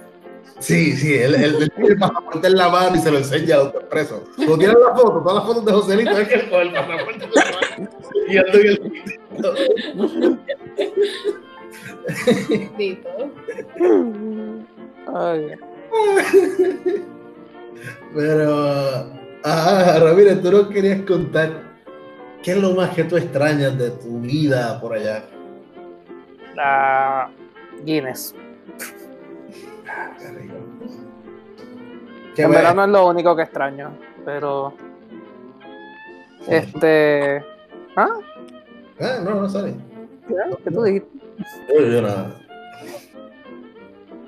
[0.60, 3.54] Sí, sí, él, él, él tiene el pasaporte en la mano y se lo enseña
[3.56, 4.22] a los presos.
[4.36, 7.30] Cuando tienen la foto, todas las fotos de Joselito, es que con el pasaporte en
[7.32, 7.90] la mano
[8.28, 10.38] y ando en el.
[15.14, 15.54] Ay,
[18.14, 19.12] Pero,
[19.44, 21.62] ah, Ramírez, tú nos querías contar
[22.42, 25.24] qué es lo más que tú extrañas de tu vida por allá.
[26.54, 27.30] la
[27.84, 28.34] Guinness.
[30.18, 30.54] Qué rico.
[32.34, 34.74] Qué En verdad no es lo único que extraño, pero.
[36.46, 37.44] Este.
[37.96, 38.08] ¿Ah?
[39.00, 39.74] Ah, no, no sale.
[40.26, 40.34] ¿Qué,
[40.64, 41.08] ¿Qué tú dijiste?
[41.68, 42.47] Yo, yo nada.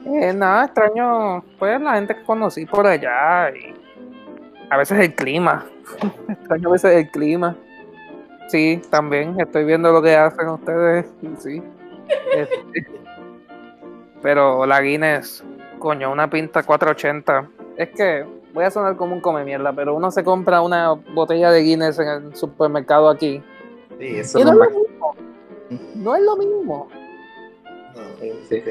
[0.07, 3.74] Eh, nada, extraño, pues la gente que conocí por allá y
[4.70, 5.66] a veces el clima.
[6.28, 7.57] extraño a veces el clima.
[8.48, 11.07] Sí, también estoy viendo lo que hacen ustedes.
[11.38, 11.62] Sí.
[12.34, 12.86] Este,
[14.22, 15.44] pero la Guinness,
[15.78, 17.48] coño, una pinta 480.
[17.76, 21.51] Es que voy a sonar como un come mierda, pero uno se compra una botella
[21.51, 23.42] de Guinness en el supermercado aquí.
[23.98, 25.14] Sí, eso Y no es lo mismo.
[25.94, 26.88] No es lo mismo.
[27.94, 28.03] No.
[28.20, 28.62] Sí, sí,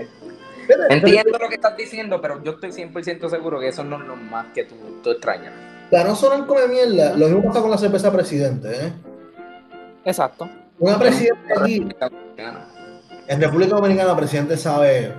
[0.89, 4.15] Entiendo lo que estás diciendo, pero yo estoy 100% seguro que eso no es lo
[4.15, 5.53] más que tú, tú extrañas.
[5.89, 8.93] Para no sonar come mierda, lo mismo pasa con la cerveza presidente, ¿eh?
[10.05, 10.47] Exacto.
[10.77, 11.87] Una presidente aquí,
[13.27, 15.13] en República Dominicana, presidente sabe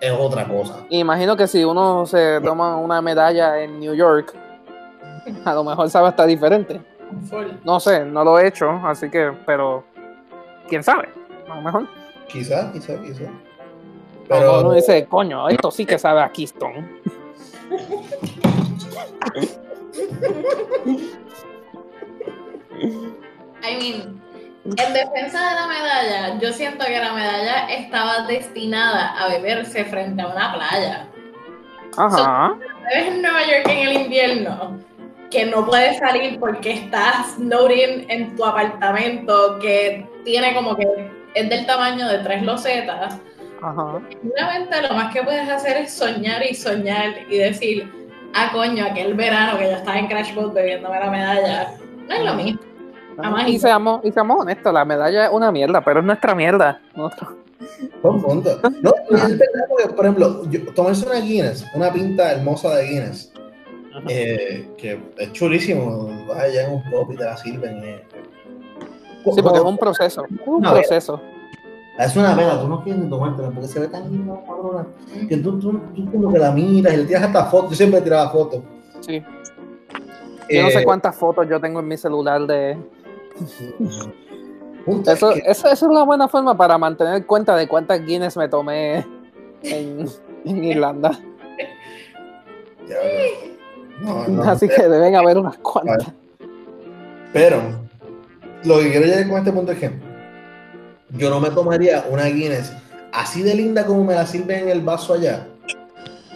[0.00, 0.84] es otra cosa.
[0.90, 4.34] Imagino que si uno se toma una medalla en New York,
[5.44, 6.80] a lo mejor sabe hasta diferente.
[7.64, 9.84] No sé, no lo he hecho, así que, pero
[10.68, 11.08] quién sabe,
[11.48, 11.86] a lo mejor.
[12.28, 13.28] Quizás, quizás, quizás.
[14.28, 16.88] Pero dice, coño, esto sí que sabe a Keystone.
[23.62, 24.20] I mean,
[24.64, 30.22] en defensa de la medalla, yo siento que la medalla estaba destinada a beberse frente
[30.22, 31.08] a una playa.
[31.96, 32.56] Ajá.
[32.94, 34.78] Ves en Nueva York en el invierno
[35.30, 40.86] que no puedes salir porque estás snowing en tu apartamento que tiene como que
[41.34, 43.18] es del tamaño de tres losetas.
[43.64, 44.00] Ajá.
[44.22, 47.90] Seguramente lo más que puedes hacer es soñar y soñar y decir,
[48.34, 51.74] ah, coño, aquel verano que yo estaba en Crash Boat bebiéndome la medalla.
[52.08, 52.60] No es lo mismo.
[53.46, 56.80] Y seamos, y seamos honestos, la medalla es una mierda, pero es nuestra mierda.
[56.96, 57.30] Nosotros-
[58.02, 58.60] Buen punto.
[58.82, 63.32] No, es verdad porque, por ejemplo, yo- tomarse una Guinness, una pinta hermosa de Guinness,
[64.08, 67.82] eh, que es chulísimo, vas allá en un pop y te la sirven.
[67.84, 68.04] eh.
[69.32, 70.24] Sí, porque es un proceso.
[70.24, 71.20] Es un No, proceso.
[71.98, 74.84] Es una pena, tú no quieres ni tomártela porque se ve tan linda, cabrona,
[75.28, 78.00] que tú, tú, tú como que la miras y le tiras hasta fotos, yo siempre
[78.00, 78.62] tiraba fotos.
[79.00, 79.22] Sí.
[80.50, 82.76] Yo no sé Eh, cuántas fotos yo tengo en mi celular de.
[84.84, 88.04] punto es Eso, que- eso, eso es una buena forma para mantener cuenta de cuántas
[88.04, 89.06] Guinness me tomé
[89.62, 90.06] en,
[90.44, 91.12] en Irlanda.
[92.88, 92.96] Ya,
[94.02, 96.12] no, no, Así que deben haber unas cuantas.
[97.32, 97.56] Pero
[98.64, 99.90] lo que quiero llegar con este punto es que
[101.14, 102.72] yo no me tomaría una Guinness
[103.12, 105.46] así de linda como me la sirven en el vaso allá,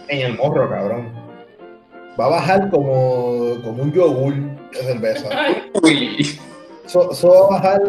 [0.07, 1.11] en el morro, cabrón.
[2.19, 4.33] Va a bajar como, como un yogur
[4.71, 5.29] de cerveza.
[6.85, 7.81] Eso, eso va a bajar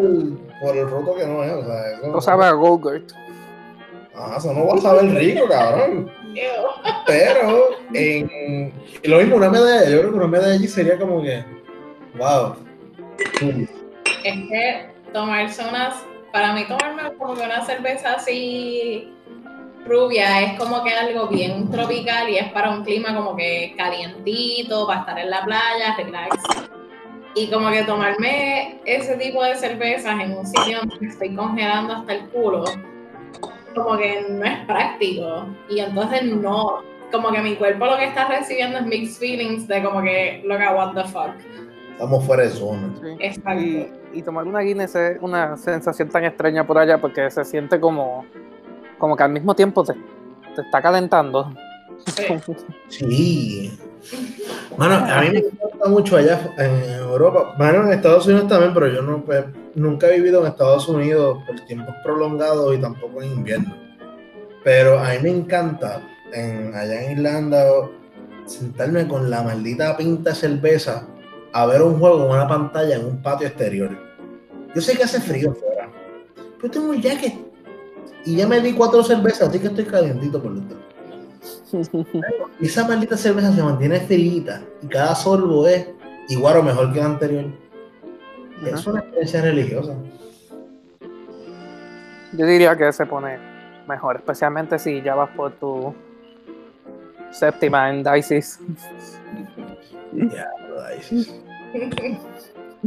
[0.60, 1.52] por el roto que no es.
[1.52, 3.10] O sea, eso, No sabe a Golgurt.
[4.14, 6.10] Ajá, eso no va a saber rico, cabrón.
[7.06, 8.72] Pero en
[9.04, 11.42] lo mismo, una medalla, yo creo que una medalla allí sería como que,
[12.18, 12.56] wow.
[14.22, 15.94] Es que tomarse unas,
[16.32, 19.12] para mí tomarme como que una cerveza así
[19.84, 24.86] rubia es como que algo bien tropical y es para un clima como que calientito,
[24.86, 26.36] para estar en la playa, relax.
[27.34, 31.94] Y como que tomarme ese tipo de cervezas en un sitio donde me estoy congelando
[31.94, 32.64] hasta el culo,
[33.74, 35.46] como que no es práctico.
[35.68, 39.82] Y entonces no, como que mi cuerpo lo que está recibiendo es mixed feelings de
[39.82, 41.34] como que, loca, what the fuck.
[41.92, 42.94] Estamos fuera de zona.
[43.00, 43.16] Sí.
[43.20, 43.99] Exacto.
[44.12, 48.24] Y, tomar una Guinness es una sensación tan extraña por allá porque se siente como,
[48.98, 49.94] como que al mismo tiempo te,
[50.54, 51.52] te está calentando.
[52.88, 53.78] Sí.
[54.76, 57.54] Bueno, a mí me gusta mucho allá en Europa.
[57.58, 59.44] Bueno, en Estados Unidos también, pero yo no, pues,
[59.74, 63.76] nunca he vivido en Estados Unidos por tiempos prolongados y tampoco en invierno.
[64.64, 66.02] Pero a mí me encanta
[66.32, 67.66] en, allá en Irlanda
[68.46, 71.06] sentarme con la maldita pinta de cerveza
[71.52, 73.90] a ver un juego en una pantalla en un patio exterior.
[74.74, 75.90] Yo sé que hace frío fuera,
[76.60, 77.34] pero tengo un jacket
[78.24, 80.78] y ya me di cuatro cervezas, así que estoy calientito por dentro.
[82.60, 85.88] Y esa maldita cerveza se mantiene fría y cada sorbo es
[86.28, 87.44] igual o mejor que el anterior.
[88.64, 89.94] Es una experiencia religiosa.
[92.32, 93.38] Yo diría que se pone
[93.88, 95.94] mejor, especialmente si ya vas por tu
[97.30, 98.60] séptima en Dices.
[100.12, 100.48] Ya,
[100.88, 101.34] Dices.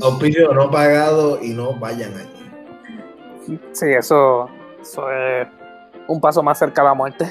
[0.01, 3.59] Auspicio no pagado y no vayan allí.
[3.73, 4.49] Sí, eso,
[4.81, 5.47] eso es
[6.07, 7.25] un paso más cerca a la muerte.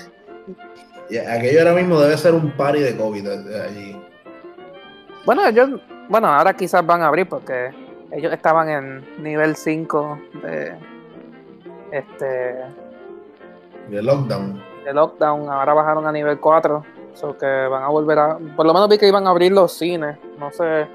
[1.28, 4.00] aquello ahora mismo debe ser un party de COVID allí.
[5.24, 7.70] Bueno, ellos, bueno, ahora quizás van a abrir porque
[8.12, 10.74] ellos estaban en nivel 5 de
[11.90, 12.64] este
[13.88, 14.62] de lockdown.
[14.84, 16.84] De lockdown, ahora bajaron a nivel 4.
[17.14, 18.38] So que van a volver a.
[18.56, 20.16] Por lo menos vi que iban a abrir los cines.
[20.38, 20.86] No sé.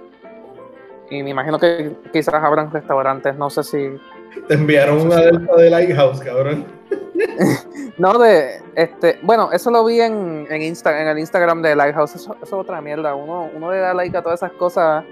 [1.09, 3.35] Y me imagino que quizás abran restaurantes.
[3.37, 3.99] No sé si.
[4.47, 6.65] Te enviaron una alerta de Lighthouse, cabrón.
[7.97, 8.61] no, de.
[8.75, 12.15] este Bueno, eso lo vi en, en, Insta, en el Instagram de Lighthouse.
[12.15, 13.15] Eso, es otra mierda.
[13.15, 15.05] Uno, uno le da like a todas esas cosas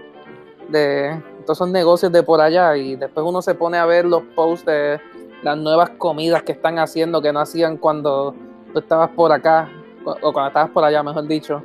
[0.69, 4.23] de todos esos negocios de por allá y después uno se pone a ver los
[4.35, 4.99] posts de
[5.43, 8.33] las nuevas comidas que están haciendo que no hacían cuando
[8.73, 9.69] tú estabas por acá
[10.05, 11.61] o cuando estabas por allá, mejor dicho.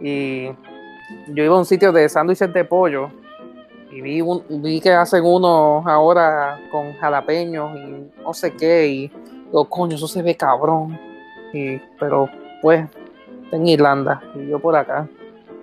[0.00, 0.46] Y
[1.28, 3.10] yo iba a un sitio de sándwiches de pollo
[3.90, 8.86] y vi, vi que hacen uno ahora con jalapeños y no sé qué.
[8.86, 9.12] Y
[9.46, 10.98] digo, coño, eso se ve cabrón.
[11.52, 12.28] Y, pero
[12.60, 12.86] pues,
[13.52, 15.08] en Irlanda y yo por acá.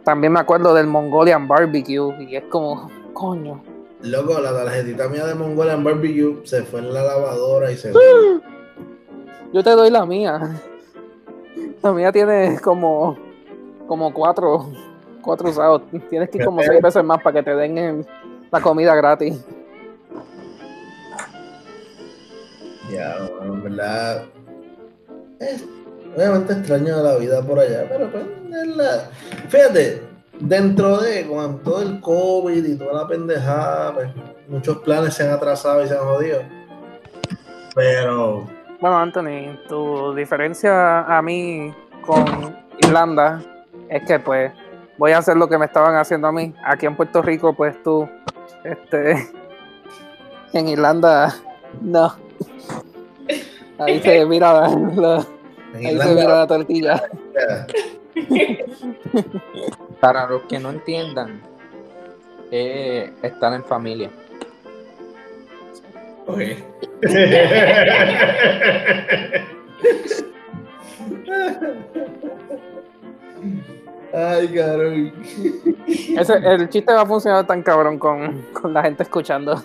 [0.04, 3.62] También me acuerdo del Mongolian Barbecue y es como, coño.
[4.02, 7.94] Loco, la tarjetita mía de Mongolian Barbecue se fue en la lavadora y se.
[9.54, 10.60] Yo te doy la mía.
[11.84, 13.18] La mía tiene como,
[13.88, 14.72] como cuatro,
[15.22, 15.82] cuatro usados.
[16.10, 18.08] Tienes que ir como seis veces más para que te den
[18.50, 19.46] la comida gratis.
[22.90, 24.24] Ya, bueno, en verdad.
[26.16, 28.26] obviamente extraño la vida por allá, pero pues
[28.78, 29.10] la...
[29.50, 30.04] Fíjate,
[30.40, 34.10] dentro de con todo el COVID y toda la pendejada, pues,
[34.48, 36.44] muchos planes se han atrasado y se han jodido.
[37.76, 38.48] Pero
[38.84, 41.74] bueno, Anthony, tu diferencia a mí
[42.06, 43.42] con Irlanda
[43.88, 44.52] es que pues
[44.98, 46.54] voy a hacer lo que me estaban haciendo a mí.
[46.66, 48.10] Aquí en Puerto Rico, pues tú,
[48.66, 49.30] este,
[50.54, 51.34] en Irlanda,
[51.80, 52.14] no.
[53.80, 55.26] Ahí se mira la,
[55.76, 57.04] ahí se mira la tortilla.
[60.02, 61.42] Para los que no entiendan,
[62.52, 64.10] eh, están en familia.
[74.14, 75.14] Ay, cabrón.
[76.08, 79.62] el chiste va a funcionar tan cabrón con, la gente escuchando.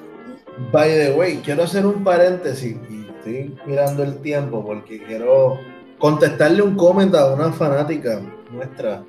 [0.73, 5.61] By the way, quiero hacer un paréntesis y estoy mirando el tiempo porque quiero
[5.99, 9.03] contestarle un comentario a una fanática nuestra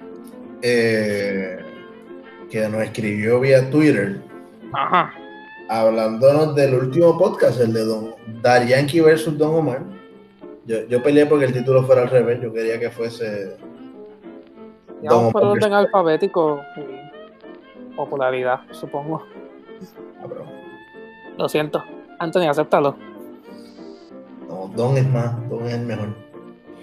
[0.62, 1.58] eh,
[2.52, 4.22] que nos escribió vía Twitter.
[4.74, 5.14] Ajá
[5.70, 9.84] hablándonos del último podcast, el de Don Dar Yankee versus Don Omar.
[10.66, 13.56] Yo, yo peleé porque el título fuera al revés, yo quería que fuese.
[15.02, 19.24] Digamos por orden alfabético y popularidad, supongo.
[20.22, 20.28] Ah,
[21.38, 21.84] Lo siento.
[22.20, 22.96] Anthony, acéptalo.
[24.50, 26.10] No, Don es más, Don es el mejor.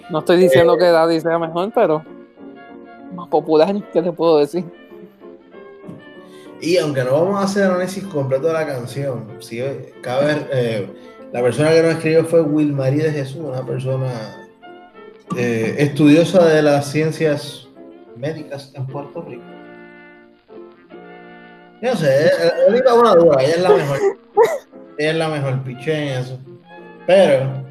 [0.09, 2.03] No estoy diciendo eh, que Daddy sea mejor, pero
[3.13, 4.65] más popular, ¿qué te puedo decir?
[6.61, 9.61] Y aunque no vamos a hacer análisis completo de la canción, sí,
[10.01, 10.87] cabe, eh,
[11.31, 14.47] la persona que nos escribió fue Wilmarie de Jesús, una persona
[15.35, 17.67] eh, estudiosa de las ciencias
[18.15, 19.43] médicas en Puerto Rico.
[21.81, 22.31] Yo no sé,
[22.67, 23.99] ahorita una duda, ella es la mejor.
[24.97, 26.39] ella es la mejor piche en eso.
[27.05, 27.63] Pero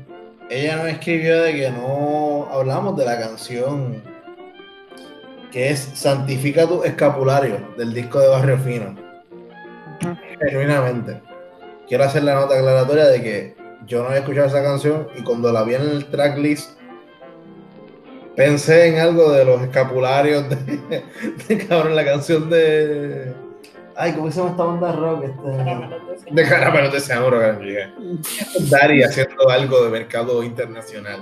[0.48, 4.00] ella nos escribió de que no hablamos de la canción
[5.50, 8.94] que es Santifica tu escapulario del disco de Barrio Fino.
[10.40, 11.20] Genuinamente.
[11.88, 15.52] Quiero hacer la nota aclaratoria de que yo no había escuchado esa canción y cuando
[15.52, 16.78] la vi en el tracklist
[18.34, 23.32] pensé en algo de los escapularios de, cabrón, la canción de.
[23.94, 25.24] Ay, ¿cómo se llama esta banda rock?
[25.24, 27.40] Este, de Caramelos de Cianuro,
[28.68, 31.20] Dari haciendo algo de mercado internacional.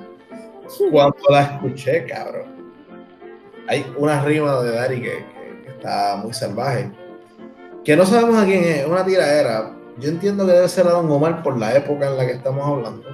[0.90, 2.53] Cuando la escuché, cabrón
[3.66, 5.24] hay una rima de Dari que,
[5.68, 6.90] está muy salvaje.
[7.84, 9.70] Que no sabemos a quién es, una tiradera.
[9.98, 12.66] Yo entiendo que debe ser a Don Omar por la época en la que estamos
[12.66, 13.04] hablando.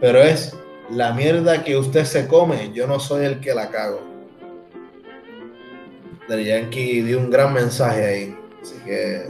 [0.00, 0.56] Pero es
[0.90, 4.00] la mierda que usted se come, yo no soy el que la cago.
[6.28, 8.36] Del Yankee dio un gran mensaje ahí.
[8.62, 9.26] Así que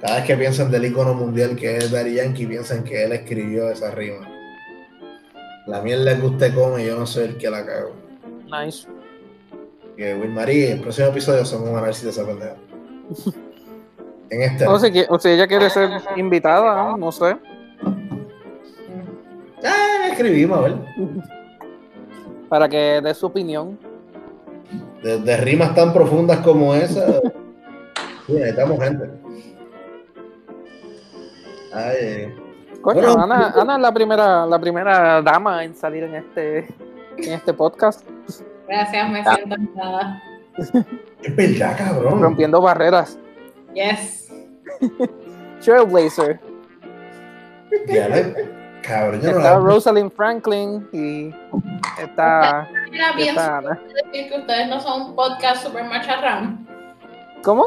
[0.00, 3.70] cada vez que piensan del icono mundial que es Daddy Yankee, piensan que él escribió
[3.70, 4.28] esa rima.
[5.66, 7.94] La mierda que usted come, yo no soy el que la cago.
[8.50, 8.86] Nice.
[9.96, 12.56] Que Will Marie, el próximo episodio hacemos un análisis de esa pendeja.
[14.30, 14.66] En este.
[14.66, 17.36] O si, o si ella quiere ser invitada, no sé.
[19.62, 20.76] Ah, escribimos, a ver.
[22.48, 23.78] Para que dé su opinión.
[25.02, 27.06] De, de rimas tan profundas como esa.
[28.26, 29.10] sí, necesitamos gente.
[31.72, 32.34] Ay,
[32.80, 36.58] Coño, Bueno, Ana, Ana es la primera, la primera dama en salir en este,
[37.16, 38.06] en este podcast,
[38.68, 39.34] Gracias, me Ah.
[39.34, 40.22] siento honrada.
[41.22, 42.22] es verdad, cabrón.
[42.22, 43.18] rompiendo barreras.
[43.74, 44.32] Yes.
[45.64, 46.40] Trailblazer.
[47.86, 48.34] Ya le-
[48.82, 51.34] cabrón, yo no Está la- Rosalind Franklin y
[52.00, 56.66] está, Mira, bien decir que ustedes no son un podcast super macharrán.
[57.42, 57.66] ¿Cómo?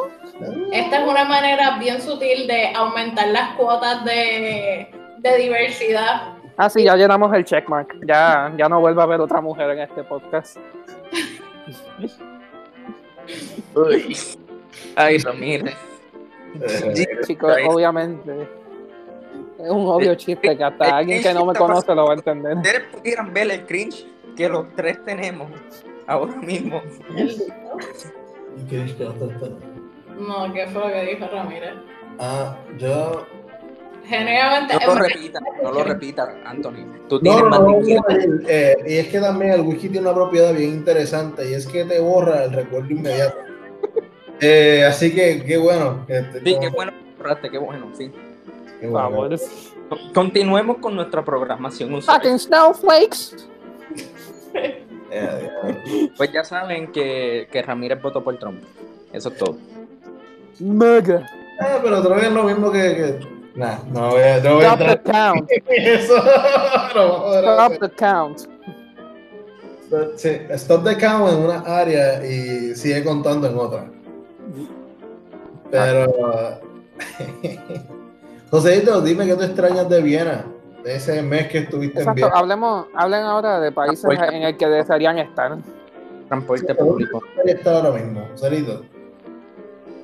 [0.72, 6.34] Esta es una manera bien sutil de aumentar las cuotas de, de diversidad.
[6.58, 8.06] Ah, sí, ya llenamos el checkmark.
[8.06, 10.58] Ya, ya no vuelve a haber otra mujer en este podcast.
[13.76, 14.18] Uy.
[14.96, 15.76] Ay, Ramírez.
[16.60, 18.50] Eh, Chicos, obviamente.
[19.60, 22.58] Es un obvio chiste que hasta alguien que no me conoce lo va a entender.
[22.58, 25.52] Ustedes pudieran ver el cringe que los tres tenemos
[26.08, 26.82] ahora mismo.
[27.16, 28.96] ¿y qué
[30.20, 31.76] no ¿qué fue lo que dijo Ramírez?
[32.20, 33.28] Ah, yo.
[34.10, 36.86] No lo repitas, no lo repitas, Anthony.
[37.08, 38.06] Tú No, tienes no, más no, no,
[38.48, 41.84] eh, y es que también el whisky tiene una propiedad bien interesante y es que
[41.86, 43.38] te borra el recuerdo inmediato.
[44.40, 46.06] Eh, así que qué bueno.
[46.08, 48.12] Sí, qué bueno que borraste, qué bueno, sí.
[48.80, 49.10] qué bueno.
[49.10, 49.40] favor.
[50.14, 52.02] Continuemos con nuestra programación.
[52.02, 53.48] Fucking snowflakes.
[54.54, 58.62] Eh, eh, Pues ya saben que, que Ramírez votó por Trump.
[59.14, 59.58] Eso es todo.
[60.60, 61.26] Mega.
[61.60, 62.80] Ah, pero otra vez es lo mismo que.
[62.80, 63.37] que...
[63.58, 65.50] Nah, no voy a, no voy a Stop the entrar count.
[65.68, 66.14] eso.
[66.96, 68.40] no, Stop the count.
[70.18, 73.90] Sí, stop the count en una área y sigue contando en otra.
[75.72, 76.60] Pero.
[78.52, 80.46] Joséito, dime qué te extrañas de Viena,
[80.84, 82.32] de ese mes que estuviste en Viena.
[82.36, 85.58] hablemos, hablen ahora de países en el que desearían estar.
[86.28, 88.28] Transporte público ¿Dónde está ahora mismo?
[88.34, 88.84] Joséito.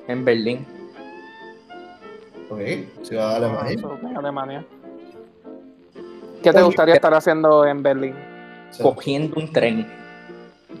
[0.08, 0.66] en Berlín.
[2.50, 2.60] Ok,
[3.02, 3.72] ciudad de Alemania.
[3.74, 4.64] Eso, en Alemania.
[6.42, 8.14] ¿Qué te gustaría estar haciendo en Berlín?
[8.82, 9.86] cogiendo un tren.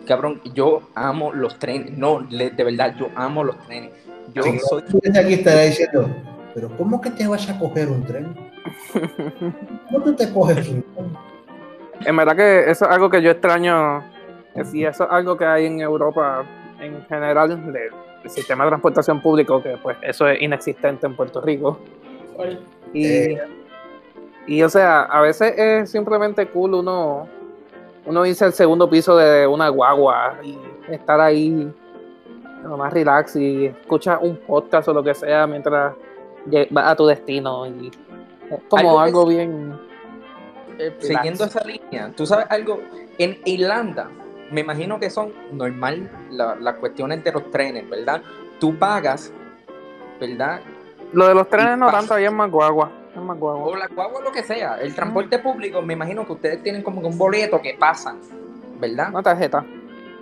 [0.06, 1.96] Cabrón, yo amo los trenes.
[1.96, 3.92] No, de verdad, yo amo los trenes.
[4.34, 4.82] Yo Sí, soy.
[4.82, 6.08] Tú desde aquí estarás diciendo,
[6.54, 8.34] pero ¿cómo que te vas a coger un tren?
[9.86, 11.16] ¿Cómo tú te coges un tren?
[12.04, 14.00] En verdad que eso es algo que yo extraño.
[14.56, 16.44] eh, Y eso es algo que hay en Europa
[16.80, 17.52] en general,
[18.30, 21.78] sistema de transportación público, que pues eso es inexistente en Puerto Rico.
[22.92, 23.42] Y, Eh.
[24.46, 27.28] y o sea, a veces es simplemente cool uno,
[28.06, 30.58] uno irse al segundo piso de una guagua y
[30.88, 31.72] estar ahí
[32.64, 35.94] más relax y escuchar un podcast o lo que sea mientras
[36.70, 37.66] vas a tu destino.
[37.66, 37.90] Y
[38.50, 39.78] es como Algo algo bien.
[40.78, 42.80] eh, siguiendo esa línea, tú sabes algo,
[43.18, 44.08] en Irlanda,
[44.54, 48.22] me imagino que son normal la- las cuestiones de los trenes, ¿verdad?
[48.60, 49.32] Tú pagas,
[50.20, 50.60] ¿verdad?
[51.12, 51.98] Lo de los trenes no pasa.
[51.98, 52.90] tanto, ahí es más guagua.
[53.14, 53.66] Es más guagua.
[53.66, 54.80] O la guagua, lo que sea.
[54.80, 58.18] El transporte público, me imagino que ustedes tienen como que un boleto que pasan,
[58.80, 59.08] ¿verdad?
[59.10, 59.64] Una tarjeta.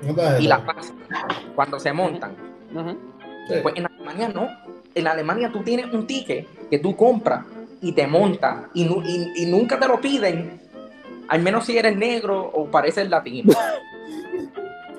[0.01, 0.97] Te Y la pasan
[1.55, 2.33] cuando se montan.
[3.49, 3.55] Sí.
[3.63, 4.49] Pues en Alemania no.
[4.95, 7.45] En Alemania tú tienes un ticket que tú compras
[7.81, 10.61] y te montas y, nu- y- y nunca te lo piden,
[11.33, 13.55] al menos si eres negro o pareces latino.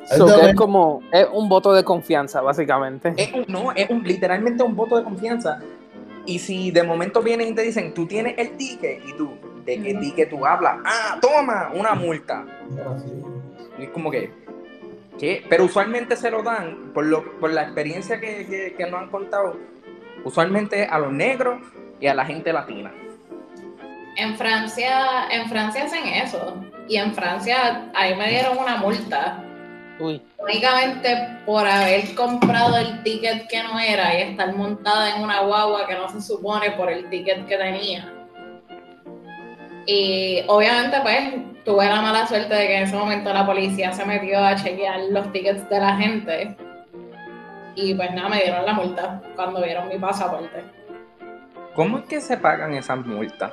[0.05, 3.13] So, que también- es como, es un voto de confianza, básicamente.
[3.15, 5.61] es un, no, es un, literalmente un voto de confianza.
[6.25, 9.31] Y si de momento vienen y te dicen, tú tienes el ticket y tú,
[9.63, 10.77] ¿de qué ticket tú hablas?
[10.84, 12.45] Ah, toma, una multa.
[13.79, 14.29] Y es como que,
[15.17, 15.45] ¿qué?
[15.49, 19.09] Pero usualmente se lo dan, por, lo, por la experiencia que, que, que nos han
[19.09, 19.55] contado,
[20.25, 21.59] usualmente a los negros
[22.01, 22.91] y a la gente latina.
[24.16, 26.55] En Francia, en Francia hacen eso.
[26.88, 29.43] Y en Francia ahí me dieron una multa.
[29.99, 30.22] Uy.
[30.38, 35.88] Únicamente por haber comprado el ticket que no era y estar montada en una guagua
[35.88, 38.11] que no se supone por el ticket que tenía.
[39.86, 41.34] Y obviamente pues
[41.66, 44.99] tuve la mala suerte de que en ese momento la policía se metió a chequear
[45.11, 46.57] los tickets de la gente.
[47.76, 50.64] Y pues nada, me dieron la multa cuando vieron mi pasaporte.
[51.76, 53.51] ¿Cómo es que se pagan esas multas?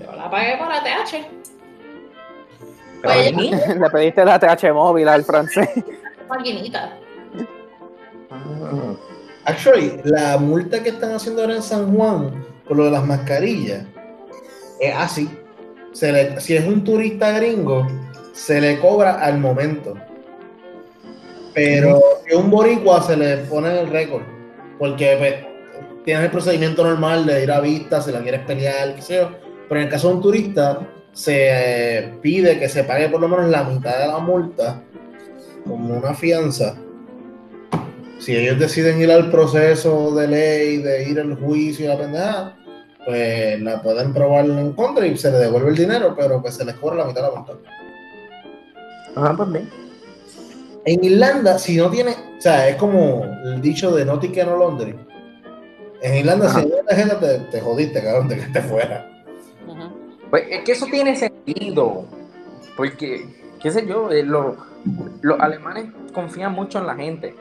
[0.00, 1.26] Yo la pagué por ATH.
[3.02, 3.32] Pues,
[3.78, 5.68] Le pediste la TH móvil al francés.
[6.28, 6.96] maquinita.
[8.30, 8.94] Ah.
[9.44, 13.84] Actually, la multa que están haciendo ahora en San Juan por lo de las mascarillas
[14.80, 15.28] es así.
[15.92, 17.86] Se le- si es un turista gringo,
[18.32, 19.94] se le cobra al momento.
[21.54, 24.22] Pero si un boricua se le pone el récord.
[24.78, 25.34] Porque pues,
[26.04, 29.30] tienes el procedimiento normal de ir a vista, si la quieres pelear, qué sé yo.
[29.68, 30.80] Pero en el caso de un turista,
[31.14, 34.82] se eh, pide que se pague por lo menos la mitad de la multa
[35.66, 36.76] como una fianza.
[38.18, 42.56] Si ellos deciden ir al proceso de ley, de ir al juicio y la pendejada,
[43.04, 46.64] pues la pueden probar en contra y se le devuelve el dinero, pero pues se
[46.64, 47.52] les cobra la mitad de la multa.
[49.16, 49.70] Ah, pues bien.
[50.86, 54.58] En Irlanda, si no tiene, o sea, es como el dicho de no ticket no
[54.58, 54.94] laundry.
[56.02, 56.60] En Irlanda, Ajá.
[56.62, 56.68] si
[57.04, 59.13] no te, te jodiste, cabrón, de que estés fuera.
[60.34, 62.06] Pues es que eso tiene sentido.
[62.76, 63.24] Porque,
[63.62, 64.56] qué sé yo, eh, lo-
[65.22, 67.36] los alemanes confían mucho en la gente.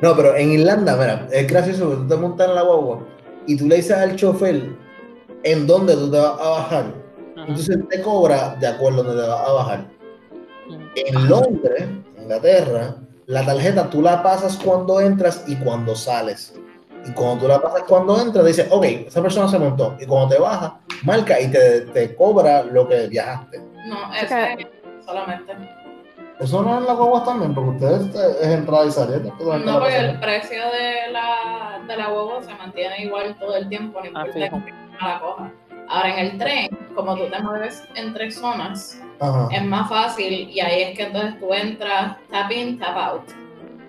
[0.00, 3.00] No, pero en Irlanda, mira, es gracioso que tú te montas en la guagua
[3.48, 4.62] y tú le dices al chofer
[5.42, 6.94] en dónde tú te vas a bajar.
[7.36, 9.86] Entonces te cobra de acuerdo a dónde te vas a bajar.
[10.94, 11.84] En Londres,
[12.16, 12.94] Inglaterra,
[13.26, 16.54] la tarjeta tú la pasas cuando entras y cuando sales.
[17.06, 19.96] Y cuando tú la pasas cuando entras, dice, ok, esa persona se montó.
[20.00, 23.60] Y cuando te baja, marca y te, te cobra lo que viajaste.
[23.86, 24.70] No, es que-
[25.04, 25.52] solamente.
[26.40, 29.18] Eso no es en la guagua también, porque ustedes eh, es entrada y salida.
[29.40, 29.78] ¿no?
[29.80, 34.04] Porque el precio de la, de la huevo se mantiene igual todo el tiempo, no
[34.20, 34.64] Ah, importa fijo.
[34.64, 35.52] que la coja.
[35.88, 39.48] Ahora en el tren, como tú te mueves entre zonas, Ajá.
[39.50, 43.22] es más fácil y ahí es que entonces tú entras tap in, tap out.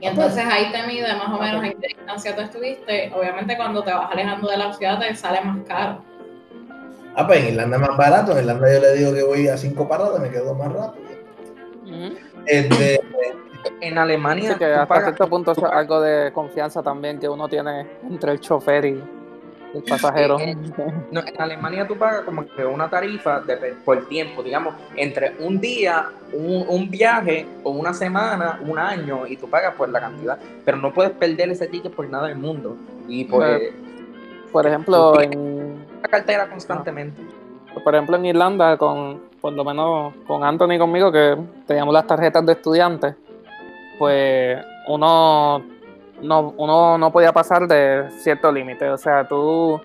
[0.01, 3.11] Y entonces ahí te mide más o menos en qué distancia tú estuviste.
[3.13, 6.01] Obviamente cuando te vas alejando de la ciudad te sale más caro.
[7.15, 8.31] Ah, pues en Irlanda es más barato.
[8.31, 11.09] En Irlanda yo le digo que voy a cinco paradas, me quedo más rápido.
[12.45, 12.99] Este,
[13.81, 17.47] En Alemania, Así que hasta pagas- cierto punto es algo de confianza también que uno
[17.49, 19.03] tiene entre el chofer y
[19.73, 20.39] el pasajero.
[20.39, 20.55] Eh,
[21.11, 25.59] no, en Alemania tú pagas como que una tarifa de, por tiempo, digamos, entre un
[25.59, 30.37] día, un, un viaje o una semana, un año, y tú pagas por la cantidad,
[30.65, 32.75] pero no puedes perder ese ticket por nada del mundo.
[33.07, 33.73] Y pues
[34.51, 37.21] Por ejemplo, en, la cartera constantemente.
[37.83, 42.07] por ejemplo, en Irlanda, con, por lo menos con Anthony y conmigo, que teníamos las
[42.07, 43.15] tarjetas de estudiantes,
[43.97, 45.61] pues uno
[46.21, 48.89] no, uno no podía pasar de cierto límite.
[48.89, 49.79] O sea, tú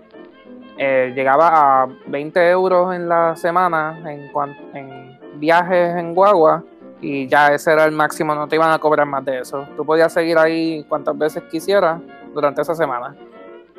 [0.79, 6.63] eh, llegabas a 20 euros en la semana en, cuan- en viajes en guagua
[7.01, 9.67] y ya ese era el máximo, no te iban a cobrar más de eso.
[9.77, 12.01] Tú podías seguir ahí cuantas veces quisieras
[12.33, 13.15] durante esa semana,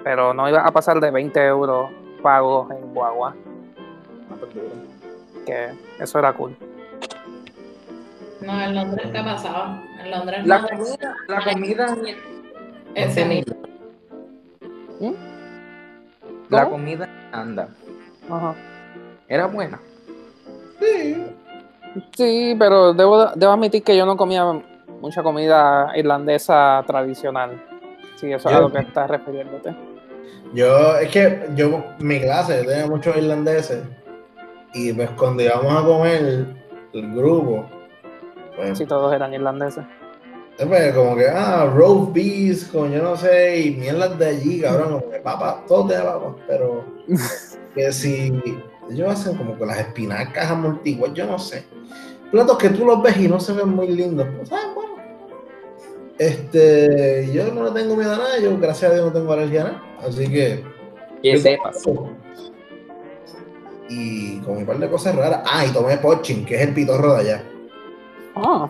[0.04, 1.90] pero no ibas a pasar de 20 euros
[2.22, 3.34] pagos en guagua,
[5.46, 6.56] que eso era cool.
[8.42, 9.82] No, en Londres te pasaba.
[10.04, 10.68] En Londres La no.
[10.68, 11.96] comida, la comida,
[12.96, 13.56] Ese mismo.
[16.50, 17.70] la comida anda,
[18.30, 18.56] Ajá.
[19.28, 19.80] era buena.
[20.80, 21.26] sí.
[22.18, 24.44] Sí, pero debo, debo admitir que yo no comía
[25.00, 27.52] mucha comida irlandesa tradicional.
[28.18, 29.74] Sí, eso es a lo que estás refiriéndote.
[30.54, 33.82] Yo, es que yo, mi clase, yo tenía muchos irlandeses.
[34.74, 36.46] Y pues cuando íbamos a comer
[36.92, 37.66] el grupo,
[38.58, 39.86] pues, Sí, todos eran irlandeses.
[40.58, 45.00] Pues, como que, ah, roast beef con yo no sé, y mierdas de allí, cabrón,
[45.00, 46.86] como que papa, todo de papa, pero
[47.74, 48.42] que si
[48.90, 51.66] ellos hacen como que las espinacas amortiguas, yo no sé.
[52.32, 54.96] Platos que tú los ves y no se ven muy lindos, pues, ah, bueno.
[56.18, 59.62] Este, yo no le tengo miedo a nada, yo gracias a Dios no tengo alergia
[59.62, 60.64] a nada, así que
[61.22, 61.84] Que sepas.
[63.90, 65.42] Y con un par de cosas raras.
[65.46, 67.44] Ah, y tomé poaching, que es el pitorro de allá.
[68.36, 68.70] Ah,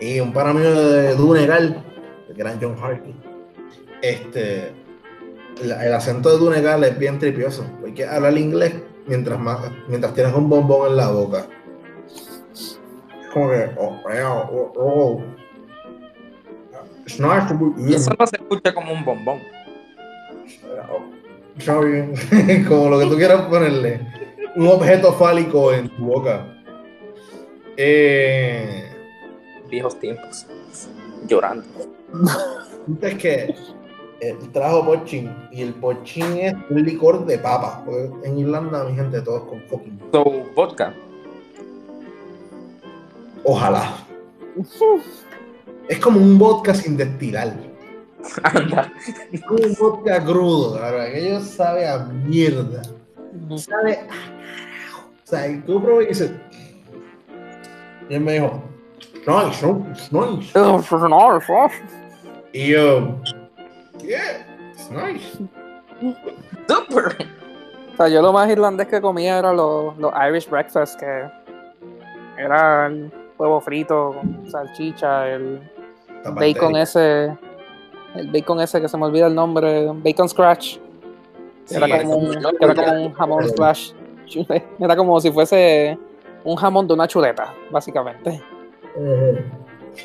[0.00, 1.82] Y un pana mío de Dunegal,
[2.28, 3.14] el gran John Hardy.
[4.02, 4.72] Este,
[5.62, 7.64] el, acento de Dunegal es bien tripioso.
[7.84, 8.74] Hay que hablar inglés
[9.06, 11.46] mientras, más, mientras tienes un bombón en la boca.
[12.54, 12.78] Es
[13.32, 15.22] como que, oh, oh, oh, oh.
[17.78, 19.38] Y eso no se escucha como un bombón.
[21.58, 22.12] Sorry.
[22.68, 24.00] como lo que tú quieras ponerle.
[24.56, 26.46] Un objeto fálico en tu boca.
[27.76, 28.95] Eh,
[29.68, 30.46] Viejos tiempos.
[31.26, 31.64] Llorando.
[33.02, 33.54] es que
[34.20, 37.84] él trajo pochín y el pochín es un licor de papa.
[38.24, 40.00] En Irlanda, mi gente, todos con fucking.
[40.12, 40.94] So, vodka.
[43.44, 44.06] Ojalá.
[45.88, 47.54] Es como un vodka sin destilar.
[48.42, 48.92] Anda.
[49.30, 51.00] Es como un vodka crudo, cabrón.
[51.02, 52.82] Aquello sabe a mierda.
[53.56, 55.10] Sabe a carajo.
[55.24, 56.30] O sea, y tú pruebas y dices,
[58.08, 58.62] Y él me dijo,
[59.26, 60.52] nice, no, it's nice.
[60.54, 61.70] Oh, pues, no, eso.
[62.52, 63.20] Y yo,
[64.02, 65.38] yeah, it's nice.
[66.68, 67.16] Super.
[67.92, 71.30] O sea, yo lo más irlandés que comía era los, los Irish breakfast, que
[72.38, 75.60] era el huevo frito con salchicha, el
[76.34, 77.36] bacon ese,
[78.14, 80.78] el bacon ese que se me olvida el nombre, bacon scratch.
[81.64, 83.92] Sí, era, como un, era como un jamón slash.
[84.80, 85.96] Era como si fuese
[86.42, 88.42] un jamón de una chuleta, básicamente.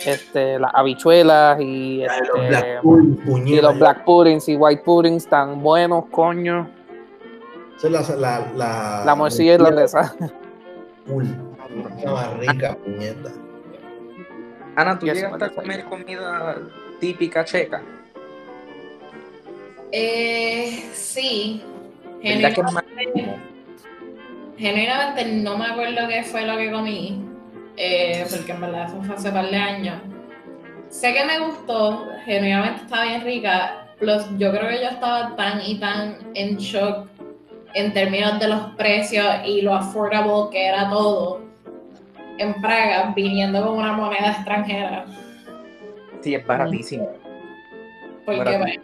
[0.05, 5.27] Este, las habichuelas y, los este, black pudding, y los black puddings y white puddings
[5.27, 6.69] tan buenos, coño.
[7.77, 10.15] Esa es la, la, la, La morcilla irlandesa.
[12.05, 13.31] Más rica, puñeta.
[14.75, 16.57] Ana, ¿tú llegaste a comer comida
[16.99, 17.81] típica checa?
[19.91, 21.63] Eh, sí.
[22.23, 23.39] ¿Verdad que no me- Genuinamente,
[24.57, 27.25] genuinamente no me acuerdo qué fue lo que comí,
[27.83, 29.95] eh, porque en verdad eso fue hace par de años.
[30.89, 35.61] Sé que me gustó, genuinamente estaba bien rica, plus yo creo que yo estaba tan
[35.61, 37.07] y tan en shock
[37.73, 41.41] en términos de los precios y lo affordable que era todo
[42.37, 45.05] en Praga, viniendo con una moneda extranjera.
[46.21, 47.09] Sí, es baratísimo.
[48.25, 48.59] Porque Barato.
[48.63, 48.79] pues,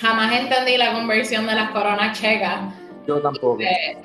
[0.00, 2.60] jamás entendí la conversión de las coronas checas.
[3.06, 3.60] Yo tampoco.
[3.60, 3.96] eh,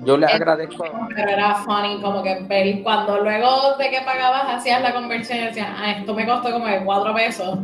[0.00, 0.84] Yo le agradezco.
[1.14, 5.42] pero era funny como que ver cuando luego de que pagabas hacías la conversión y
[5.44, 7.58] decías, ah, esto me costó como de 4 pesos.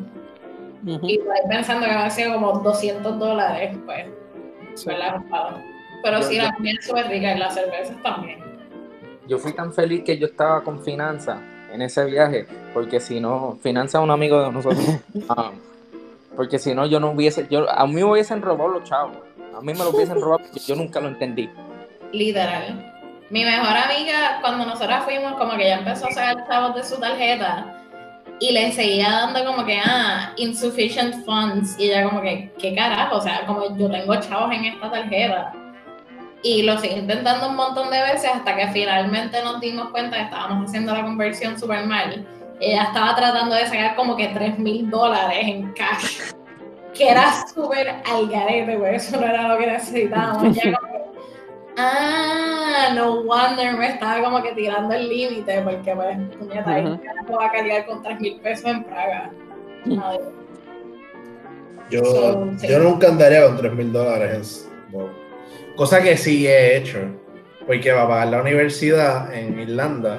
[0.86, 1.06] Ujú.
[1.06, 4.06] Y pues, pensando que había sido como 200 dólares, pues,
[4.74, 4.86] Sí.
[4.88, 5.16] ¿verdad?
[6.02, 8.38] Pero Yo- sí, la comida es súper rica y las cervezas también.
[9.28, 11.38] Yo fui tan feliz que yo estaba con Finanza
[11.72, 14.84] en ese viaje, porque si no, Finanza es un amigo de nosotros.
[15.28, 15.50] Ah,
[16.36, 19.16] porque si no, yo no hubiese, yo, a mí me hubiesen robado los chavos.
[19.54, 21.50] A mí me lo hubiesen robado porque yo nunca lo entendí.
[22.12, 22.92] Literal.
[23.30, 26.98] Mi mejor amiga, cuando nosotras fuimos, como que ya empezó a sacar chavos de su
[26.98, 27.76] tarjeta
[28.40, 31.78] y le seguía dando como que, ah, insufficient funds.
[31.78, 33.16] Y ella como que, ¿qué carajo?
[33.16, 35.52] O sea, como yo tengo chavos en esta tarjeta.
[36.42, 40.22] Y lo seguí intentando un montón de veces hasta que finalmente nos dimos cuenta que
[40.22, 42.26] estábamos haciendo la conversión súper mal.
[42.58, 46.32] Ella estaba tratando de sacar como que 3 mil dólares en cash.
[46.94, 50.56] Que era súper al garete, pues eso no era lo que necesitábamos.
[51.76, 57.36] Ah, no wonder me estaba como que tirando el límite, porque pues, puñeta, ahí carajo
[57.38, 59.30] va a cargar con 3 mil pesos en Praga.
[59.86, 60.20] Madre.
[61.90, 62.68] Yo, So, sí.
[62.68, 64.68] yo nunca andaría con 3 mil dólares.
[64.92, 65.08] en- no.
[65.76, 66.98] Cosa que sí he hecho.
[67.66, 70.18] Porque para pagar la universidad en Irlanda,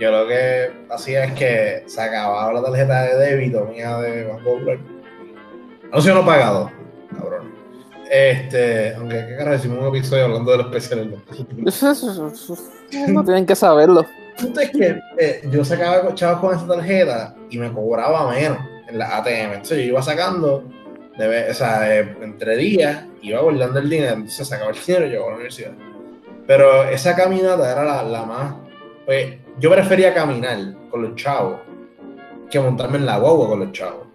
[0.00, 4.78] yo lo que hacía es que sacaba la tarjeta de débito mía de Banco Popular.
[5.92, 6.70] No sé, no he pagado,
[7.14, 7.52] cabrón.
[8.10, 11.08] Este, aunque qué carajo hicimos un episodio hablando de los especiales.
[13.08, 14.00] No tienen que saberlo.
[14.38, 18.58] El punto es que eh, yo sacaba chavos con esa tarjeta y me cobraba menos
[18.88, 19.52] en la ATM.
[19.52, 20.64] Entonces yo iba sacando,
[21.18, 25.26] de o sea, entre días, iba guardando el dinero, entonces sacaba el dinero y llegaba
[25.26, 25.72] a la universidad.
[26.46, 28.54] Pero esa caminata era la, la más.
[29.04, 30.58] Pues, yo prefería caminar
[30.90, 31.60] con los chavos
[32.50, 34.07] que montarme en la guagua con los chavos.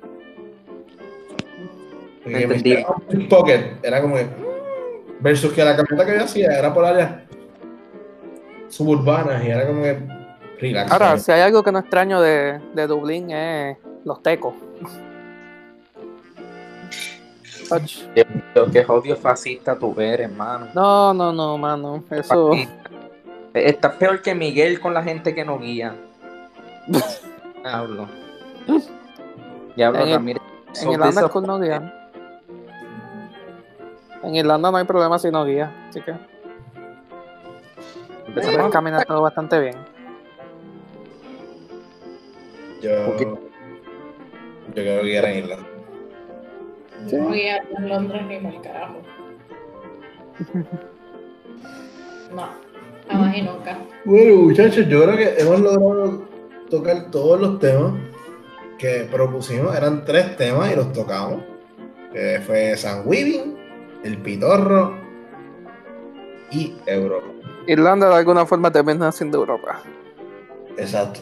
[2.25, 4.27] Mi pocket era como que.
[5.19, 7.11] Versus que la caminata que yo hacía era por áreas
[8.69, 9.97] suburbanas y era como que.
[10.59, 10.91] Relax.
[10.91, 14.53] Ahora, si hay algo que no extraño de, de Dublín es los tecos.
[18.15, 20.67] Mío, qué odio fascista tú eres, hermano.
[20.73, 22.03] No, no, no, mano.
[22.11, 22.51] Eso.
[23.53, 25.95] Estás peor que Miguel con la gente que no guía.
[27.63, 28.07] Hablo.
[29.75, 30.43] Diablo, En el- Ramírez.
[30.81, 32.02] En Irlanda esos- es cool no guía.
[34.23, 35.71] En Irlanda no hay problema si no guía.
[35.89, 36.13] Así que
[38.27, 39.75] empezamos a- caminar todo bastante bien.
[42.81, 43.17] Yo.
[43.17, 45.67] Yo que era en Irlanda.
[47.07, 48.95] Yo no voy a en Londres ni mal carajo.
[52.33, 52.47] No,
[53.07, 53.77] jamás y nunca.
[54.05, 56.23] Bueno, muchachos, yo creo que hemos logrado
[56.67, 57.93] tocar todos los temas
[58.79, 59.75] que propusimos.
[59.77, 61.43] Eran tres temas y los tocamos.
[62.11, 63.52] Que fue San Weaving,
[64.03, 64.95] el Pitorro
[66.51, 67.27] y Europa.
[67.67, 69.81] Irlanda de alguna forma termina siendo Europa.
[70.77, 71.21] Exacto.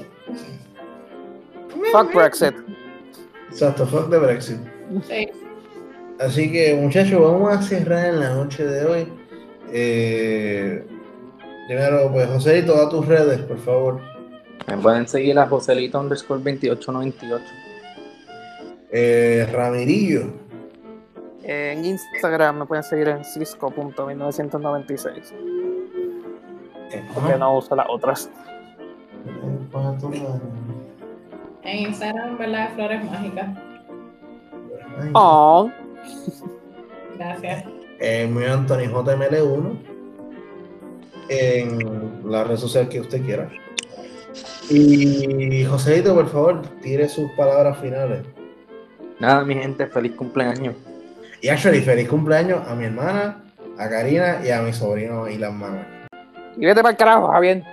[1.91, 2.55] Fuck Brexit.
[3.49, 4.57] Exacto, fuck de Brexit.
[5.07, 5.29] Sí.
[6.19, 9.07] Así que, muchachos, vamos a cerrar en la noche de hoy.
[9.73, 10.85] Eh,
[11.67, 14.01] primero, pues, Joséito, da tus redes, por favor.
[14.67, 17.43] Me pueden seguir a Joselito underscore 2898.
[18.91, 20.50] Eh, Ramirillo.
[21.43, 25.33] En Instagram me pueden seguir en cisco.1996.
[26.91, 28.29] Eh, Porque no uso las otras.
[31.63, 32.73] En Instagram, ¿verdad?
[32.75, 33.49] Flores mágicas.
[35.13, 35.69] Oh,
[37.17, 37.65] Gracias.
[37.99, 39.77] El mío es Anthony JML1
[41.29, 43.49] en la red social que usted quiera.
[44.69, 48.23] Y Joséito, por favor, tire sus palabras finales.
[49.19, 50.75] Nada, mi gente, feliz cumpleaños.
[51.41, 53.37] Y actually, feliz cumpleaños a mi hermana,
[53.77, 55.85] a Karina y a mi sobrino y las manos.
[56.55, 57.63] y vete para el carajo, Javier.